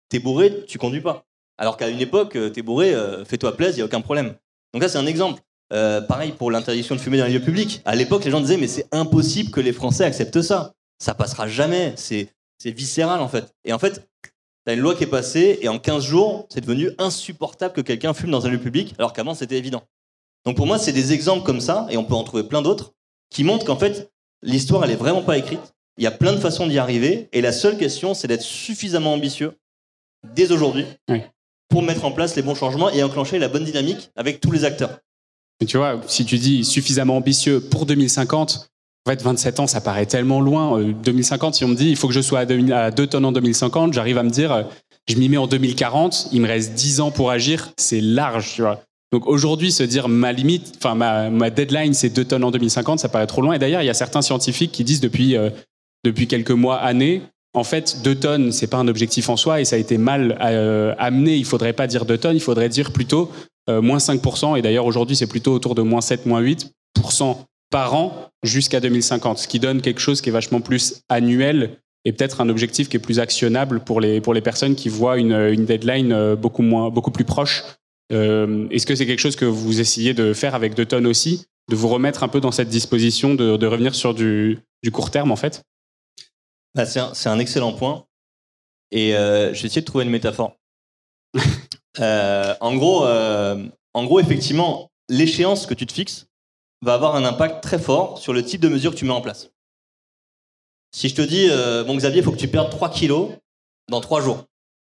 [0.10, 1.26] t'es bourré, tu conduis pas.
[1.58, 4.36] Alors qu'à une époque, euh, t'es bourré, euh, fais-toi plaisir, il n'y a aucun problème.
[4.74, 5.42] Donc là, c'est un exemple.
[5.70, 7.82] pareil pour l'interdiction de fumer dans les lieux publics.
[7.86, 10.74] À l'époque, les gens disaient, mais c'est impossible que les Français acceptent ça.
[11.00, 11.94] Ça passera jamais.
[11.98, 12.30] C'est,
[12.64, 13.54] viscéral, en fait.
[13.64, 14.08] Et en fait,
[14.66, 18.14] t'as une loi qui est passée, et en 15 jours, c'est devenu insupportable que quelqu'un
[18.14, 19.84] fume dans un lieu public, alors qu'avant, c'était évident.
[20.46, 22.94] Donc pour moi, c'est des exemples comme ça, et on peut en trouver plein d'autres,
[23.30, 25.76] qui montre qu'en fait, l'histoire, elle est vraiment pas écrite.
[25.98, 27.30] Il y a plein de façons d'y arriver.
[27.32, 29.54] Et la seule question, c'est d'être suffisamment ambitieux
[30.34, 30.86] dès aujourd'hui
[31.70, 34.66] pour mettre en place les bons changements et enclencher la bonne dynamique avec tous les
[34.66, 35.00] acteurs.
[35.62, 38.70] Mais tu vois, si tu dis suffisamment ambitieux pour 2050,
[39.08, 40.82] en fait, 27 ans, ça paraît tellement loin.
[40.82, 43.32] 2050, euh, si on me dit il faut que je sois à 2 tonnes en
[43.32, 44.63] 2050, j'arrive à me dire euh,
[45.08, 48.63] je m'y mets en 2040, il me reste 10 ans pour agir, c'est large.
[49.12, 53.08] Donc aujourd'hui, se dire ma limite, enfin ma, deadline, c'est 2 tonnes en 2050, ça
[53.08, 53.54] paraît trop loin.
[53.54, 55.52] Et d'ailleurs, il y a certains scientifiques qui disent depuis, euh,
[56.04, 57.22] depuis quelques mois, années,
[57.54, 60.36] en fait, 2 tonnes, c'est pas un objectif en soi et ça a été mal
[60.98, 61.36] amené.
[61.36, 63.32] Il faudrait pas dire 2 tonnes, il faudrait dire plutôt
[63.70, 64.58] moins 5%.
[64.58, 67.38] Et d'ailleurs, aujourd'hui, c'est plutôt autour de moins 7, moins 8%
[67.76, 72.14] par an jusqu'à 2050, ce qui donne quelque chose qui est vachement plus annuel et
[72.14, 75.34] peut-être un objectif qui est plus actionnable pour les, pour les personnes qui voient une,
[75.34, 77.66] une deadline beaucoup, moins, beaucoup plus proche
[78.14, 81.48] euh, Est-ce que c'est quelque chose que vous essayez de faire avec deux tonnes aussi,
[81.70, 85.12] de vous remettre un peu dans cette disposition de, de revenir sur du, du, court
[85.12, 85.62] terme en fait?
[86.76, 88.06] Bah, C'est un, un, excellent point.
[88.92, 90.56] Et euh, je vais essayer de trouver une métaphore.
[92.00, 96.28] euh, en, gros, euh, en gros, effectivement, l'échéance que tu te fixes
[96.82, 99.22] va avoir un impact très fort sur le type de mesure que tu mets en
[99.22, 99.52] place.
[100.92, 103.32] Si je te dis, euh, bon Xavier, il faut que tu perdes 3 kilos
[103.90, 104.46] dans 3 jours.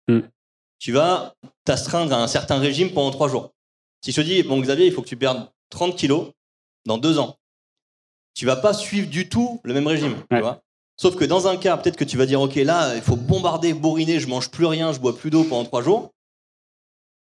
[0.08, 0.20] Mm
[0.78, 3.52] tu vas t'astreindre à un certain régime pendant trois jours.
[4.02, 6.30] Si je te dis, bon Xavier, il faut que tu perdes 30 kilos
[6.84, 7.36] dans deux ans,
[8.34, 10.16] tu vas pas suivre du tout le même régime.
[10.30, 10.62] Tu vois
[10.98, 13.74] Sauf que dans un cas, peut-être que tu vas dire, ok, là, il faut bombarder,
[13.74, 16.12] bourriner, je mange plus rien, je bois plus d'eau pendant trois jours.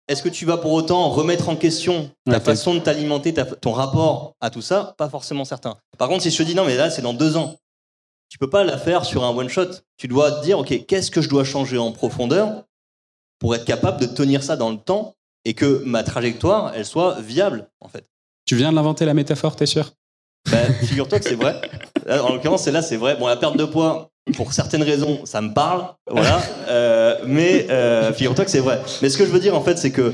[0.08, 4.36] Est-ce que tu vas pour autant remettre en question ta façon de t'alimenter, ton rapport
[4.39, 4.94] à tout ça?
[4.98, 5.78] Pas forcément certain.
[5.98, 7.56] Par contre, si je te dis, non, mais là, c'est dans deux ans,
[8.30, 9.68] tu peux pas la faire sur un one shot.
[9.98, 12.63] Tu dois te dire, ok, qu'est-ce que je dois changer en profondeur
[13.39, 17.20] pour être capable de tenir ça dans le temps et que ma trajectoire, elle soit
[17.22, 18.06] viable, en fait?
[18.46, 19.91] Tu viens de l'inventer la métaphore, t'es sûr?
[20.52, 21.60] Ben, Figure-toi que c'est vrai.
[22.08, 23.15] En l'occurrence, celle-là, c'est vrai.
[23.15, 26.42] Bon, la perte de poids, pour certaines raisons, ça me parle, voilà.
[26.68, 28.82] Euh, mais euh, figure-toi que c'est vrai.
[29.04, 30.14] Mais ce que je veux dire, en fait, c'est que,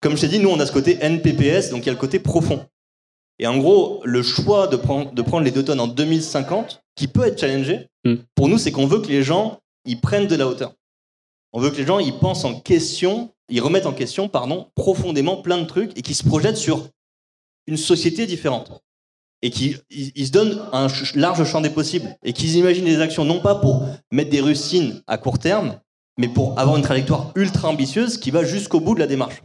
[0.00, 1.98] comme je t'ai dit, nous, on a ce côté NPPS, donc il y a le
[1.98, 2.64] côté profond.
[3.40, 7.08] Et en gros, le choix de prendre, de prendre les deux tonnes en 2050, qui
[7.08, 8.14] peut être challengé, hmm.
[8.36, 10.72] pour nous, c'est qu'on veut que les gens, ils prennent de la hauteur.
[11.52, 15.42] On veut que les gens ils pensent en question, ils remettent en question, pardon, profondément
[15.42, 16.88] plein de trucs et qu'ils se projettent sur
[17.66, 18.82] une société différente
[19.42, 23.24] et qu'ils ils, se donnent un large champ des possibles et qu'ils imaginent des actions
[23.24, 25.78] non pas pour mettre des rustines à court terme,
[26.18, 29.42] mais pour avoir une trajectoire ultra ambitieuse qui va jusqu'au bout de la démarche.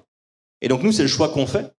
[0.62, 1.71] Et donc nous, c'est le choix qu'on fait,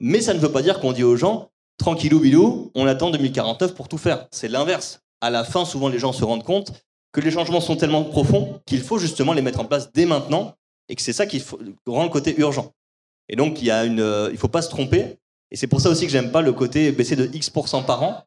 [0.00, 3.74] mais ça ne veut pas dire qu'on dit aux gens, tranquillou bilou, on attend 2049
[3.74, 4.26] pour tout faire.
[4.30, 5.00] C'est l'inverse.
[5.20, 6.72] À la fin, souvent, les gens se rendent compte
[7.12, 10.54] que les changements sont tellement profonds qu'il faut justement les mettre en place dès maintenant
[10.88, 11.42] et que c'est ça qui
[11.86, 12.72] rend le côté urgent.
[13.28, 15.18] Et donc, il une, euh, faut pas se tromper.
[15.52, 18.24] Et c'est pour ça aussi que j'aime pas le côté baisser de X% par an.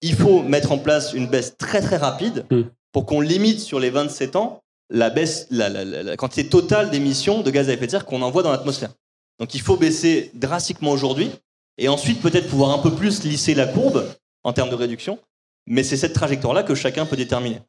[0.00, 2.62] Il faut mettre en place une baisse très très rapide hmm.
[2.92, 7.50] pour qu'on limite sur les 27 ans la baisse, la, la quantité totale d'émissions de
[7.50, 8.92] gaz à effet de serre qu'on envoie dans l'atmosphère.
[9.38, 11.30] Donc il faut baisser drastiquement aujourd'hui
[11.78, 14.06] et ensuite peut-être pouvoir un peu plus lisser la courbe
[14.42, 15.18] en termes de réduction.
[15.66, 17.60] Mais c'est cette trajectoire-là que chacun peut déterminer.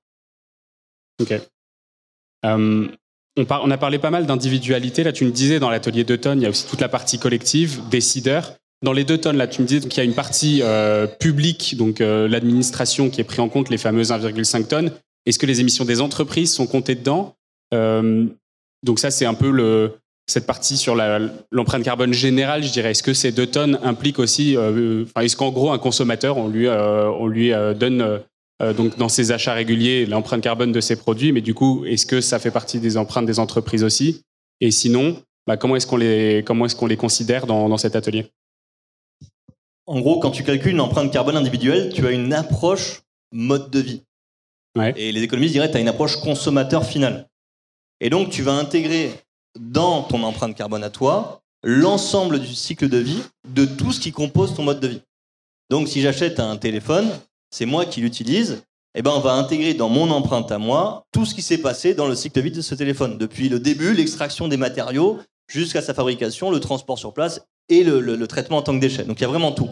[1.19, 1.34] Ok.
[2.45, 2.88] Euh,
[3.38, 5.04] on, a parlé pas mal d'individualité.
[5.04, 7.82] Là, tu me disais dans l'atelier tonnes, il y a aussi toute la partie collective,
[7.89, 8.54] décideur.
[8.84, 11.76] Dans les deux tonnes, là, tu me disais qu'il y a une partie euh, publique,
[11.78, 14.91] donc euh, l'administration qui est pris en compte, les fameuses 1,5 tonnes.
[15.26, 17.36] Est-ce que les émissions des entreprises sont comptées dedans?
[18.84, 19.91] Donc ça, c'est un peu
[20.28, 20.96] cette partie sur
[21.52, 22.91] l'empreinte carbone générale, je dirais.
[22.91, 27.28] Est-ce que ces deux tonnes impliquent aussi, est-ce qu'en gros, un consommateur, on lui, on
[27.28, 28.17] lui donne euh,
[28.76, 32.21] donc dans ses achats réguliers, l'empreinte carbone de ses produits, mais du coup, est-ce que
[32.21, 34.21] ça fait partie des empreintes des entreprises aussi?
[34.60, 37.95] Et sinon, bah, comment est-ce qu'on les, comment est-ce qu'on les considère dans, dans cet
[37.95, 38.28] atelier?
[39.88, 43.80] En gros, quand tu calcules une empreinte carbone individuelle, tu as une approche mode de
[43.80, 44.04] vie.
[44.78, 44.93] Ouais.
[44.95, 47.28] Et les économistes diraient que tu as une approche consommateur final.
[48.00, 49.12] Et donc, tu vas intégrer
[49.60, 54.12] dans ton empreinte carbone à toi l'ensemble du cycle de vie de tout ce qui
[54.12, 55.02] compose ton mode de vie.
[55.69, 57.10] Donc, si j'achète un téléphone,
[57.52, 58.64] c'est moi qui l'utilise,
[58.96, 61.94] eh ben on va intégrer dans mon empreinte à moi tout ce qui s'est passé
[61.94, 65.82] dans le cycle de vie de ce téléphone, depuis le début, l'extraction des matériaux, jusqu'à
[65.82, 69.04] sa fabrication, le transport sur place et le, traitement en tant que déchet.
[69.04, 69.70] Donc il y a vraiment tout.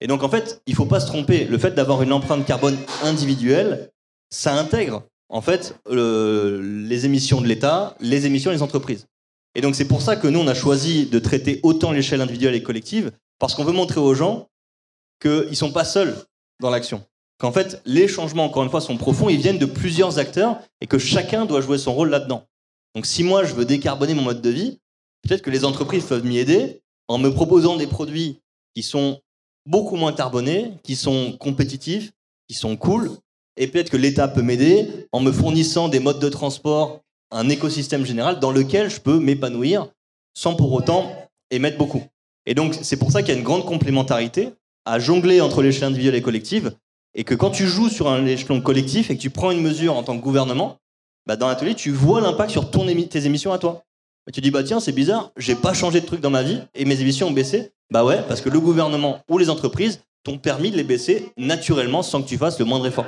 [0.00, 1.44] Et donc en fait, il ne faut pas se tromper.
[1.44, 3.90] Le fait d'avoir une empreinte carbone individuelle,
[4.30, 9.06] ça intègre en fait les émissions de l'État, les émissions des entreprises.
[9.54, 12.54] Et donc c'est pour ça que nous on a choisi de traiter autant l'échelle individuelle
[12.54, 14.48] et collective, parce qu'on veut montrer aux gens
[15.20, 16.16] qu'ils ne sont pas seuls
[16.60, 17.04] dans l'action.
[17.38, 20.86] Qu'en fait, les changements, encore une fois, sont profonds, ils viennent de plusieurs acteurs et
[20.86, 22.44] que chacun doit jouer son rôle là-dedans.
[22.94, 24.78] Donc si moi, je veux décarboner mon mode de vie,
[25.22, 28.40] peut-être que les entreprises peuvent m'y aider en me proposant des produits
[28.74, 29.20] qui sont
[29.66, 32.12] beaucoup moins carbonés, qui sont compétitifs,
[32.48, 33.10] qui sont cool.
[33.56, 38.04] Et peut-être que l'État peut m'aider en me fournissant des modes de transport, un écosystème
[38.04, 39.88] général dans lequel je peux m'épanouir
[40.34, 41.12] sans pour autant
[41.50, 42.02] émettre beaucoup.
[42.46, 44.52] Et donc, c'est pour ça qu'il y a une grande complémentarité
[44.84, 46.72] à jongler entre l'échelle individuelle et collective,
[47.14, 49.96] et que quand tu joues sur un échelon collectif et que tu prends une mesure
[49.96, 50.78] en tant que gouvernement,
[51.26, 53.82] bah dans l'atelier, tu vois l'impact sur ton tes émissions à toi.
[54.28, 56.60] Et tu dis, bah tiens, c'est bizarre, j'ai pas changé de truc dans ma vie
[56.74, 57.72] et mes émissions ont baissé.
[57.90, 62.02] Bah ouais, parce que le gouvernement ou les entreprises t'ont permis de les baisser naturellement
[62.02, 63.06] sans que tu fasses le moindre effort.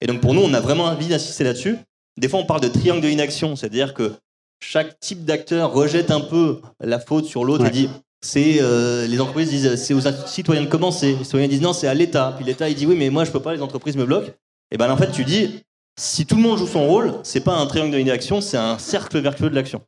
[0.00, 1.78] Et donc pour nous, on a vraiment envie d'insister là-dessus.
[2.18, 4.12] Des fois, on parle de triangle de inaction, c'est-à-dire que
[4.60, 7.88] chaque type d'acteur rejette un peu la faute sur l'autre et dit
[8.20, 11.16] c'est euh, les entreprises disent c'est aux citoyens de commencer.
[11.16, 12.32] Les citoyens disent non, c'est à l'État.
[12.36, 14.32] Puis l'État il dit oui, mais moi je peux pas, les entreprises me bloquent.
[14.70, 15.60] Et ben en fait, tu dis
[15.98, 18.78] si tout le monde joue son rôle, c'est pas un triangle de inaction, c'est un
[18.78, 19.82] cercle vertueux de l'action.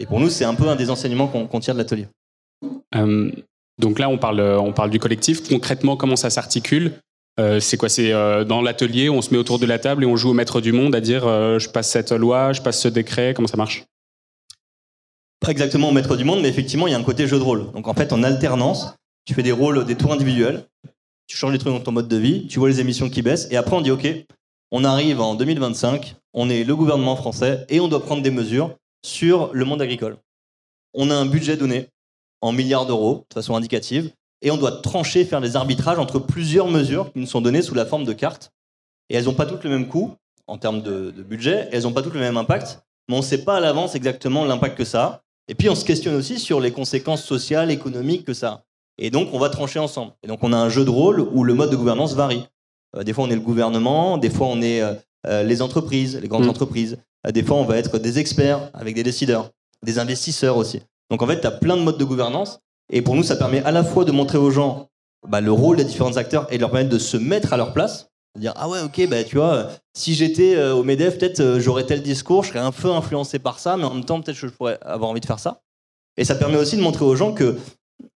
[0.00, 2.06] Et pour nous, c'est un peu un des enseignements qu'on tire de l'atelier.
[2.94, 3.30] Euh,
[3.78, 5.46] donc là, on parle, on parle du collectif.
[5.48, 6.92] Concrètement, comment ça s'articule?
[7.40, 7.88] Euh, c'est quoi?
[7.88, 10.34] C'est euh, dans l'atelier, on se met autour de la table et on joue au
[10.34, 13.48] maître du monde à dire euh, je passe cette loi, je passe ce décret, comment
[13.48, 13.84] ça marche?
[15.42, 17.42] Pas exactement au maître du monde, mais effectivement, il y a un côté jeu de
[17.42, 17.70] rôle.
[17.72, 20.64] Donc en fait, en alternance, tu fais des rôles, des tours individuels,
[21.26, 23.48] tu changes les trucs dans ton mode de vie, tu vois les émissions qui baissent,
[23.50, 24.06] et après on dit ok,
[24.70, 28.76] on arrive en 2025, on est le gouvernement français et on doit prendre des mesures
[29.04, 30.16] sur le monde agricole.
[30.94, 31.88] On a un budget donné
[32.40, 36.68] en milliards d'euros, de façon indicative, et on doit trancher, faire des arbitrages entre plusieurs
[36.68, 38.52] mesures qui nous sont données sous la forme de cartes.
[39.08, 40.14] Et elles n'ont pas toutes le même coût
[40.46, 43.44] en termes de, budget, elles n'ont pas toutes le même impact, mais on ne sait
[43.44, 45.21] pas à l'avance exactement l'impact que ça a.
[45.48, 48.64] Et puis on se questionne aussi sur les conséquences sociales, économiques que ça a.
[48.98, 50.12] Et donc on va trancher ensemble.
[50.22, 52.46] Et donc on a un jeu de rôle où le mode de gouvernance varie.
[52.96, 54.94] Euh, des fois on est le gouvernement, des fois on est euh,
[55.26, 56.50] euh, les entreprises, les grandes mm.
[56.50, 56.98] entreprises.
[57.32, 59.50] des fois on va être des experts avec des décideurs,
[59.82, 60.82] des investisseurs aussi.
[61.10, 62.60] Donc en fait tu as plein de modes de gouvernance
[62.92, 64.90] et pour nous, ça permet à la fois de montrer aux gens
[65.26, 67.72] bah, le rôle des différents acteurs et de leur permettre de se mettre à leur
[67.72, 68.10] place.
[68.38, 71.84] Dire, ah ouais, ok, bah, tu vois, si j'étais euh, au MEDEF, peut-être euh, j'aurais
[71.84, 74.48] tel discours, je serais un peu influencé par ça, mais en même temps, peut-être que
[74.48, 75.60] je pourrais avoir envie de faire ça.
[76.16, 77.56] Et ça permet aussi de montrer aux gens qu'il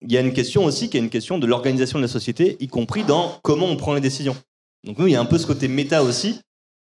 [0.04, 2.67] y a une question aussi, qui est une question de l'organisation de la société, y
[2.67, 4.36] compris dans comment on prend les décisions.
[4.84, 6.41] Donc nous, il y a un peu ce côté méta aussi.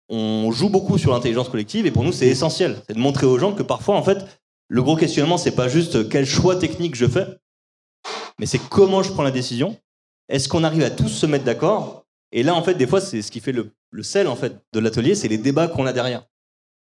[0.07, 2.77] On joue beaucoup sur l'intelligence collective et pour nous, c'est essentiel.
[2.87, 4.23] C'est de montrer aux gens que parfois, en fait,
[4.67, 7.25] le gros questionnement, c'est pas juste quel choix technique je fais,
[8.39, 9.77] mais c'est comment je prends la décision.
[10.29, 13.21] Est-ce qu'on arrive à tous se mettre d'accord Et là, en fait, des fois, c'est
[13.21, 13.71] ce qui fait le,
[14.03, 16.23] sel en fait de l'atelier, c'est les débats qu'on a derrière.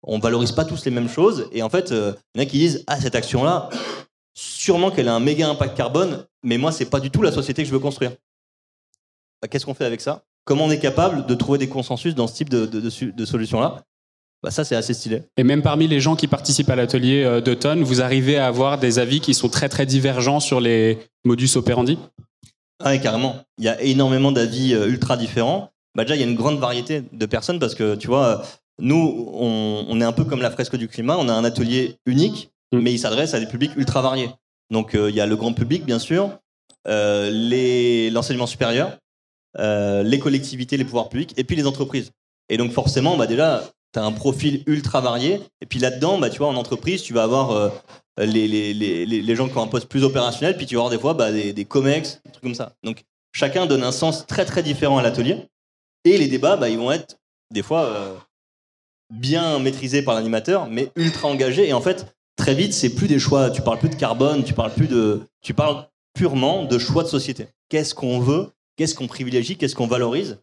[0.03, 2.49] On valorise pas tous les mêmes choses, et en fait, euh, il y en a
[2.49, 3.69] qui disent ah cette action-là,
[4.33, 7.63] sûrement qu'elle a un méga impact carbone, mais moi, c'est pas du tout la société
[7.63, 8.11] que je veux construire.
[9.41, 10.23] Bah, qu'est-ce qu'on fait avec ça?
[10.45, 13.83] Comment on est capable de trouver des consensus dans ce type de, de solution-là?
[14.45, 15.23] Bah, ça c'est assez stylé.
[15.37, 18.77] Et même parmi les gens qui participent à l'atelier euh, d'automne, vous arrivez à avoir
[18.77, 21.97] des avis qui sont très très divergents sur les modus operandi?
[22.83, 23.37] Ah oui, carrément.
[23.57, 25.71] Il y a énormément d'avis euh, ultra différents.
[25.95, 28.43] Bah, déjà, il y a une grande variété de personnes parce que, tu vois,
[28.79, 32.51] nous, on, est un peu comme la fresque du climat, on a un atelier unique,
[32.73, 32.79] mm.
[32.79, 34.29] mais il s'adresse à des publics ultra variés.
[34.71, 36.37] Donc, euh, il y a le grand public, bien sûr,
[36.85, 38.97] l'enseignement supérieur,
[39.57, 42.11] les collectivités, les pouvoirs publics, et puis les entreprises.
[42.49, 43.63] Et donc, forcément, bah, déjà,
[43.99, 45.41] tu un profil ultra varié.
[45.61, 47.69] Et puis là-dedans, bah, tu vois, en entreprise, tu vas avoir euh,
[48.17, 50.91] les, les, les, les, gens qui ont un poste plus opérationnel, puis tu vas avoir
[50.91, 52.73] des fois bah, des, des comex, des trucs comme ça.
[52.83, 53.03] Donc
[53.33, 55.37] chacun donne un sens très très différent à l'atelier.
[56.03, 57.17] Et les débats, bah, ils vont être
[57.51, 58.15] des fois euh,
[59.13, 61.67] bien maîtrisés par l'animateur, mais ultra engagés.
[61.67, 63.49] Et en fait, très vite, c'est plus des choix.
[63.49, 67.09] Tu parles plus de carbone, tu parles plus de, tu parles purement de choix de
[67.09, 67.47] société.
[67.69, 68.49] Qu'est-ce qu'on veut?
[68.77, 69.57] Qu'est-ce qu'on privilégie?
[69.57, 70.39] Qu'est-ce qu'on valorise?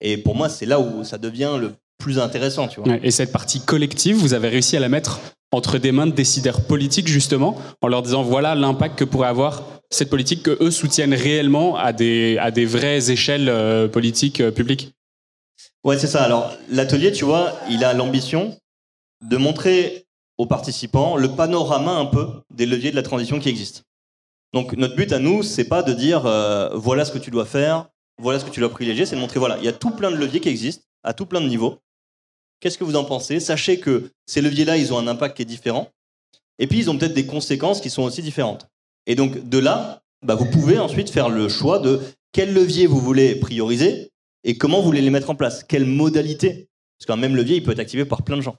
[0.00, 2.96] Et pour moi, c'est là où ça devient le plus intéressant, tu vois.
[3.02, 5.20] Et cette partie collective, vous avez réussi à la mettre
[5.52, 9.62] entre des mains de décideurs politiques, justement, en leur disant voilà l'impact que pourrait avoir
[9.90, 14.50] cette politique que eux soutiennent réellement à des, à des vraies échelles euh, politiques euh,
[14.50, 14.94] publiques.
[15.84, 16.24] Ouais, c'est ça.
[16.24, 18.56] Alors, l'atelier, tu vois, il a l'ambition
[19.24, 20.06] de montrer
[20.38, 23.82] aux participants le panorama un peu des leviers de la transition qui existent.
[24.52, 27.46] Donc, notre but à nous, c'est pas de dire euh, voilà ce que tu dois
[27.46, 27.88] faire,
[28.20, 30.10] voilà ce que tu dois privilégier, c'est de montrer voilà, il y a tout plein
[30.10, 31.78] de leviers qui existent à tout plein de niveaux.
[32.60, 33.40] Qu'est-ce que vous en pensez?
[33.40, 35.90] Sachez que ces leviers-là, ils ont un impact qui est différent.
[36.58, 38.68] Et puis, ils ont peut-être des conséquences qui sont aussi différentes.
[39.06, 42.00] Et donc, de là, bah, vous pouvez ensuite faire le choix de
[42.32, 44.10] quel levier vous voulez prioriser
[44.44, 45.64] et comment vous voulez les mettre en place.
[45.64, 46.68] Quelle modalité?
[46.98, 48.56] Parce qu'un même levier, il peut être activé par plein de gens.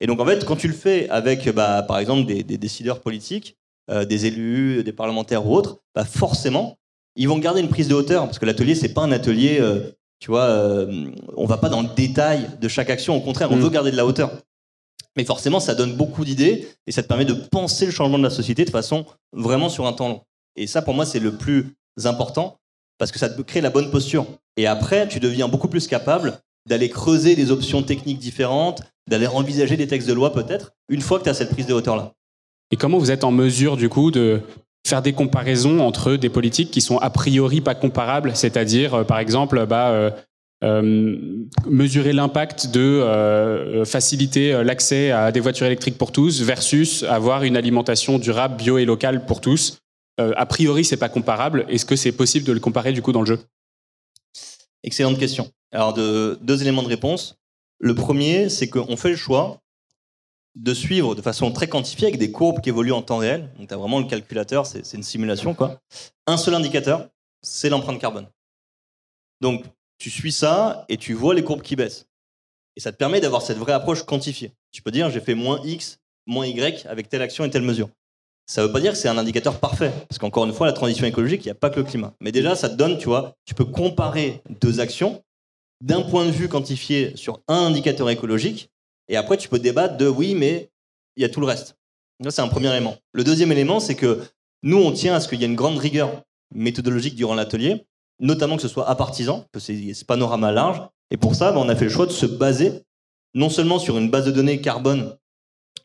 [0.00, 3.56] Et donc, en fait, quand tu le fais avec, bah, par exemple, des, décideurs politiques,
[3.90, 6.78] euh, des élus, des parlementaires ou autres, bah, forcément,
[7.16, 8.24] ils vont garder une prise de hauteur.
[8.24, 11.82] Parce que l'atelier, c'est pas un atelier euh, tu vois, euh, on va pas dans
[11.82, 13.16] le détail de chaque action.
[13.16, 13.60] Au contraire, on mm.
[13.60, 14.30] veut garder de la hauteur.
[15.16, 18.22] Mais forcément, ça donne beaucoup d'idées et ça te permet de penser le changement de
[18.22, 20.22] la société de façon vraiment sur un temps long.
[20.56, 22.58] Et ça, pour moi, c'est le plus important
[22.98, 24.26] parce que ça te crée la bonne posture.
[24.56, 29.76] Et après, tu deviens beaucoup plus capable d'aller creuser des options techniques différentes, d'aller envisager
[29.76, 32.12] des textes de loi peut-être, une fois que tu as cette prise de hauteur-là.
[32.72, 34.42] Et comment vous êtes en mesure, du coup, de
[34.86, 39.18] faire des comparaisons entre des politiques qui sont a priori pas comparables, c'est-à-dire, euh, par
[39.18, 40.12] exemple, bah,
[40.64, 41.16] euh,
[41.68, 48.18] mesurer l'impact de faciliter l'accès à des voitures électriques pour tous versus avoir une alimentation
[48.18, 49.78] durable, bio et locale pour tous.
[50.18, 51.66] a priori, c'est pas comparable.
[51.68, 53.38] Est-ce que c'est possible de le comparer du coup dans le jeu?
[54.82, 55.50] Excellente question.
[55.72, 57.36] Alors, de, deux éléments de réponse.
[57.78, 59.60] Le premier, c'est qu'on fait le choix
[60.56, 63.52] de suivre de façon très quantifiée avec des courbes qui évoluent en temps réel.
[63.58, 65.78] Donc, tu as vraiment le calculateur, c'est une simulation, quoi.
[66.26, 67.08] Un seul indicateur,
[67.42, 68.26] c'est l'empreinte carbone.
[69.40, 69.64] Donc,
[69.98, 72.06] tu suis ça et tu vois les courbes qui baissent.
[72.74, 74.52] Et ça te permet d'avoir cette vraie approche quantifiée.
[74.72, 77.88] Tu peux dire, j'ai fait moins X, moins Y avec telle action et telle mesure.
[78.46, 80.72] Ça ne veut pas dire que c'est un indicateur parfait, parce qu'encore une fois, la
[80.72, 82.14] transition écologique, il n'y a pas que le climat.
[82.20, 85.22] Mais déjà, ça te donne, tu vois, tu peux comparer deux actions
[85.82, 88.70] d'un point de vue quantifié sur un indicateur écologique,
[89.08, 90.70] et après, tu peux débattre de oui, mais
[91.16, 91.76] il y a tout le reste.
[92.22, 92.96] Ça, c'est un premier élément.
[93.12, 94.22] Le deuxième élément, c'est que
[94.62, 96.22] nous, on tient à ce qu'il y ait une grande rigueur
[96.54, 97.86] méthodologique durant l'atelier,
[98.20, 100.82] notamment que ce soit à partisan, que c'est ce panorama large.
[101.10, 102.82] Et pour ça, ben, on a fait le choix de se baser
[103.34, 105.16] non seulement sur une base de données carbone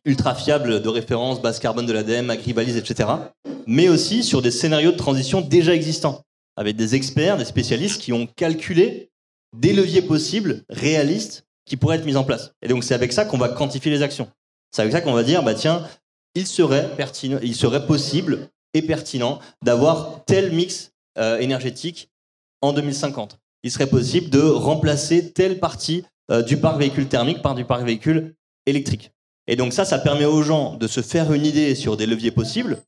[0.05, 3.09] ultra fiable de référence, base carbone de l'ADEME, Agribalise, etc.,
[3.67, 6.23] mais aussi sur des scénarios de transition déjà existants,
[6.55, 9.11] avec des experts, des spécialistes qui ont calculé
[9.55, 12.53] des leviers possibles, réalistes, qui pourraient être mis en place.
[12.61, 14.27] Et donc c'est avec ça qu'on va quantifier les actions.
[14.71, 15.87] C'est avec ça qu'on va dire, bah tiens,
[16.35, 22.09] il serait pertinent, il serait possible et pertinent d'avoir tel mix euh, énergétique
[22.59, 23.39] en 2050.
[23.63, 27.85] Il serait possible de remplacer telle partie euh, du parc véhicule thermique par du parc
[27.85, 29.13] véhicule électrique.
[29.47, 32.31] Et donc ça, ça permet aux gens de se faire une idée sur des leviers
[32.31, 32.83] possibles.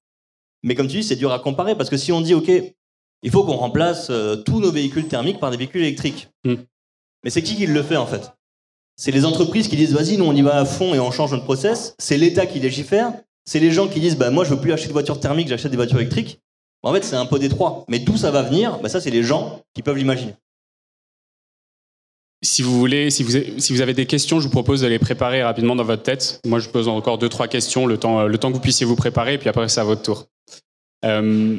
[0.62, 2.52] Mais comme tu dis, c'est dur à comparer parce que si on dit, OK,
[3.22, 6.28] il faut qu'on remplace euh, tous nos véhicules thermiques par des véhicules électriques.
[6.44, 6.56] Hmm.
[7.24, 8.34] Mais c'est qui qui le fait en fait?
[8.96, 11.32] C'est les entreprises qui disent, vas-y, nous on y va à fond et on change
[11.32, 11.96] notre process.
[12.00, 13.14] C'est l'État qui légifère.
[13.46, 15.72] C'est les gens qui disent, bah, moi je veux plus acheter de voitures thermiques, j'achète
[15.72, 16.40] des voitures électriques.
[16.84, 17.86] En fait, c'est un peu des trois.
[17.88, 20.36] Mais d'où ça va venir bah, Ça, c'est les gens qui peuvent l'imaginer.
[22.44, 25.78] Si vous voulez, si vous, avez des questions, je vous propose de les préparer rapidement
[25.78, 26.42] dans votre tête.
[26.46, 28.98] Moi, je pose encore deux, trois questions, le temps, le temps que vous puissiez vous
[28.98, 30.26] préparer, et puis après, c'est à votre tour.
[31.06, 31.58] Euh,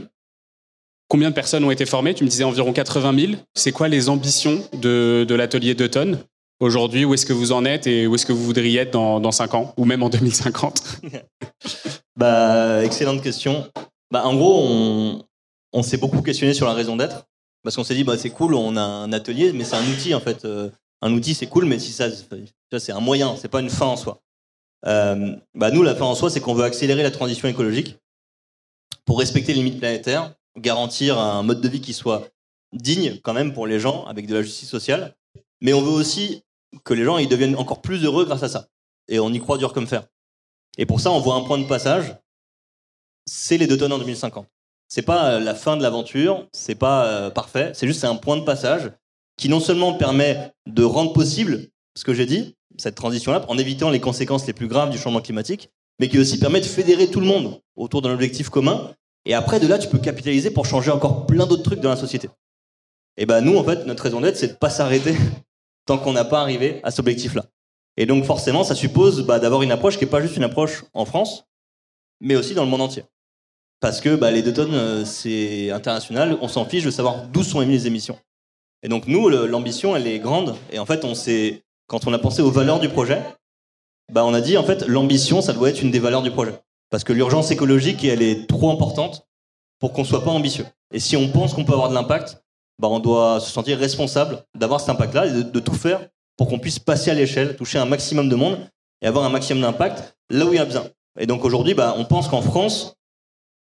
[1.09, 2.13] combien de personnes ont été formées?
[2.13, 3.33] Tu me disais environ 80 000.
[3.55, 6.19] C'est quoi les ambitions de, de l'atelier d'automne?
[6.61, 9.21] Aujourd'hui Où est-ce que vous en êtes et où est-ce que vous voudriez être dans,
[9.21, 11.01] dans 5 ans ou même en 2050
[12.17, 13.71] bah, Excellente question.
[14.11, 15.25] Bah, en gros,
[15.73, 17.27] on, s'est beaucoup questionné sur la raison d'être.
[17.63, 20.15] Parce qu'on s'est dit, bah, c'est cool, on a un atelier, mais c'est un outil
[20.15, 20.45] en fait.
[20.45, 20.71] Euh,
[21.03, 22.09] un outil, c'est cool, mais si ça,
[22.79, 24.23] c'est un moyen, c'est pas une fin en soi.
[24.87, 27.99] Euh, bah, nous, la fin en soi, c'est qu'on veut accélérer la transition écologique
[29.05, 32.29] pour respecter les limites planétaires, garantir un mode de vie qui soit
[32.73, 35.15] digne quand même pour les gens, avec de la justice sociale.
[35.65, 36.43] Mais on veut aussi
[36.85, 38.69] que les gens ils deviennent encore plus heureux grâce à ça.
[39.09, 40.07] Et on y croit dur comme fer.
[40.77, 42.15] Et pour ça, on voit un point de passage,
[43.25, 44.47] c'est les deux tonnes en 2050.
[44.89, 48.37] C'est pas euh, la fin de l'aventure, c'est pas euh, parfait, c'est juste un point
[48.37, 48.93] de passage
[49.39, 53.89] qui non seulement permet de rendre possible ce que j'ai dit, cette transition-là, en évitant
[53.89, 57.21] les conséquences les plus graves du changement climatique, mais qui aussi permet de fédérer tout
[57.21, 58.93] le monde autour d'un objectif commun.
[59.25, 61.97] Et après, de là, tu peux capitaliser pour changer encore plein d'autres trucs dans la
[61.97, 62.29] société.
[63.17, 65.15] Et ben nous, en fait, notre raison d'être, c'est de pas s'arrêter
[65.87, 67.45] tant qu'on n'a pas arrivé à cet objectif-là.
[67.97, 70.85] Et donc forcément, ça suppose bah, d'avoir une approche qui n'est pas juste une approche
[70.95, 71.47] en France,
[72.21, 73.05] mais aussi dans le monde entier
[73.85, 77.43] parce que bah, les deux tonnes, euh, c'est international, on s'en fiche de savoir d'où
[77.43, 78.19] sont émises les émissions.
[78.83, 81.13] Et donc nous, l'ambition, elle est grande, et en fait, on
[81.87, 83.23] quand on a pensé aux valeurs du projet,
[84.11, 86.59] bah, on a dit, en fait, l'ambition, ça doit être une des valeurs du projet.
[86.89, 89.27] Parce que l'urgence écologique, elle est trop importante
[89.81, 90.65] pour qu'on soit pas ambitieux.
[90.91, 92.43] Et si on pense qu'on peut avoir de l'impact,
[92.79, 96.01] bah, on doit se sentir responsable d'avoir cet impact-là et de, tout faire
[96.37, 98.59] pour qu'on puisse passer à l'échelle, toucher un maximum de monde
[99.03, 100.87] et avoir un maximum d'impact là où il y a besoin.
[101.19, 102.95] Et donc aujourd'hui, bah, on pense qu'en France,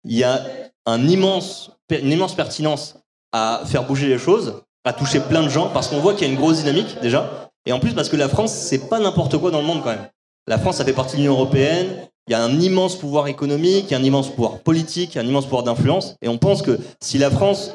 [0.03, 0.41] il y a
[0.85, 2.97] un immense, une immense pertinence
[3.31, 6.29] à faire bouger les choses, à toucher plein de gens, parce qu'on voit qu'il y
[6.29, 9.37] a une grosse dynamique déjà, et en plus parce que la France, c'est pas n'importe
[9.37, 10.07] quoi dans le monde quand même.
[10.47, 13.85] La France, ça fait partie de l'Union européenne, il y a un immense pouvoir économique,
[13.87, 16.27] il y a un immense pouvoir politique, il y a un immense pouvoir d'influence, et
[16.27, 17.73] on pense que si la France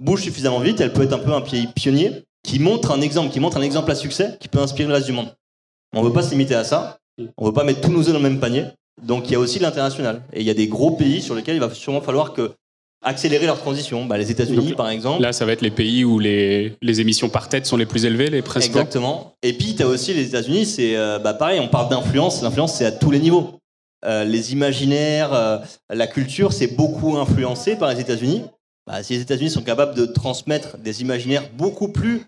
[0.00, 3.32] bouge suffisamment vite, elle peut être un peu un pays pionnier qui montre un exemple,
[3.32, 5.34] qui montre un exemple à succès, qui peut inspirer le reste du monde.
[5.94, 6.98] On ne veut pas se limiter à ça,
[7.36, 8.64] on ne veut pas mettre tous nos œufs dans le même panier,
[9.02, 10.22] donc il y a aussi l'international.
[10.32, 12.52] Et il y a des gros pays sur lesquels il va sûrement falloir que
[13.02, 14.04] accélérer leur transition.
[14.04, 15.22] Bah, les États-Unis, par exemple.
[15.22, 18.04] Là, ça va être les pays où les, les, émissions par tête sont les plus
[18.04, 18.78] élevées, les principaux.
[18.78, 19.34] Exactement.
[19.42, 22.42] Et puis, tu as aussi les États-Unis, c'est euh, bah, pareil, on parle d'influence.
[22.42, 23.60] L'influence, c'est à tous les niveaux.
[24.04, 25.58] Euh, les imaginaires, euh,
[25.90, 28.42] la culture, c'est beaucoup influencé par les États-Unis.
[28.86, 32.26] Bah, si les États-Unis sont capables de transmettre des imaginaires beaucoup plus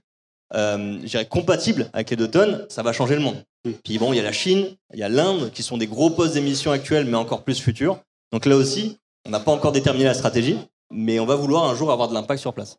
[0.55, 3.45] euh, compatibles avec les deux tonnes, ça va changer le monde.
[3.65, 3.73] Mm.
[3.85, 6.11] Puis bon, il y a la Chine, il y a l'Inde, qui sont des gros
[6.11, 8.03] postes d'émission actuels, mais encore plus futurs.
[8.33, 10.59] Donc là aussi, on n'a pas encore déterminé la stratégie,
[10.91, 12.79] mais on va vouloir un jour avoir de l'impact sur place.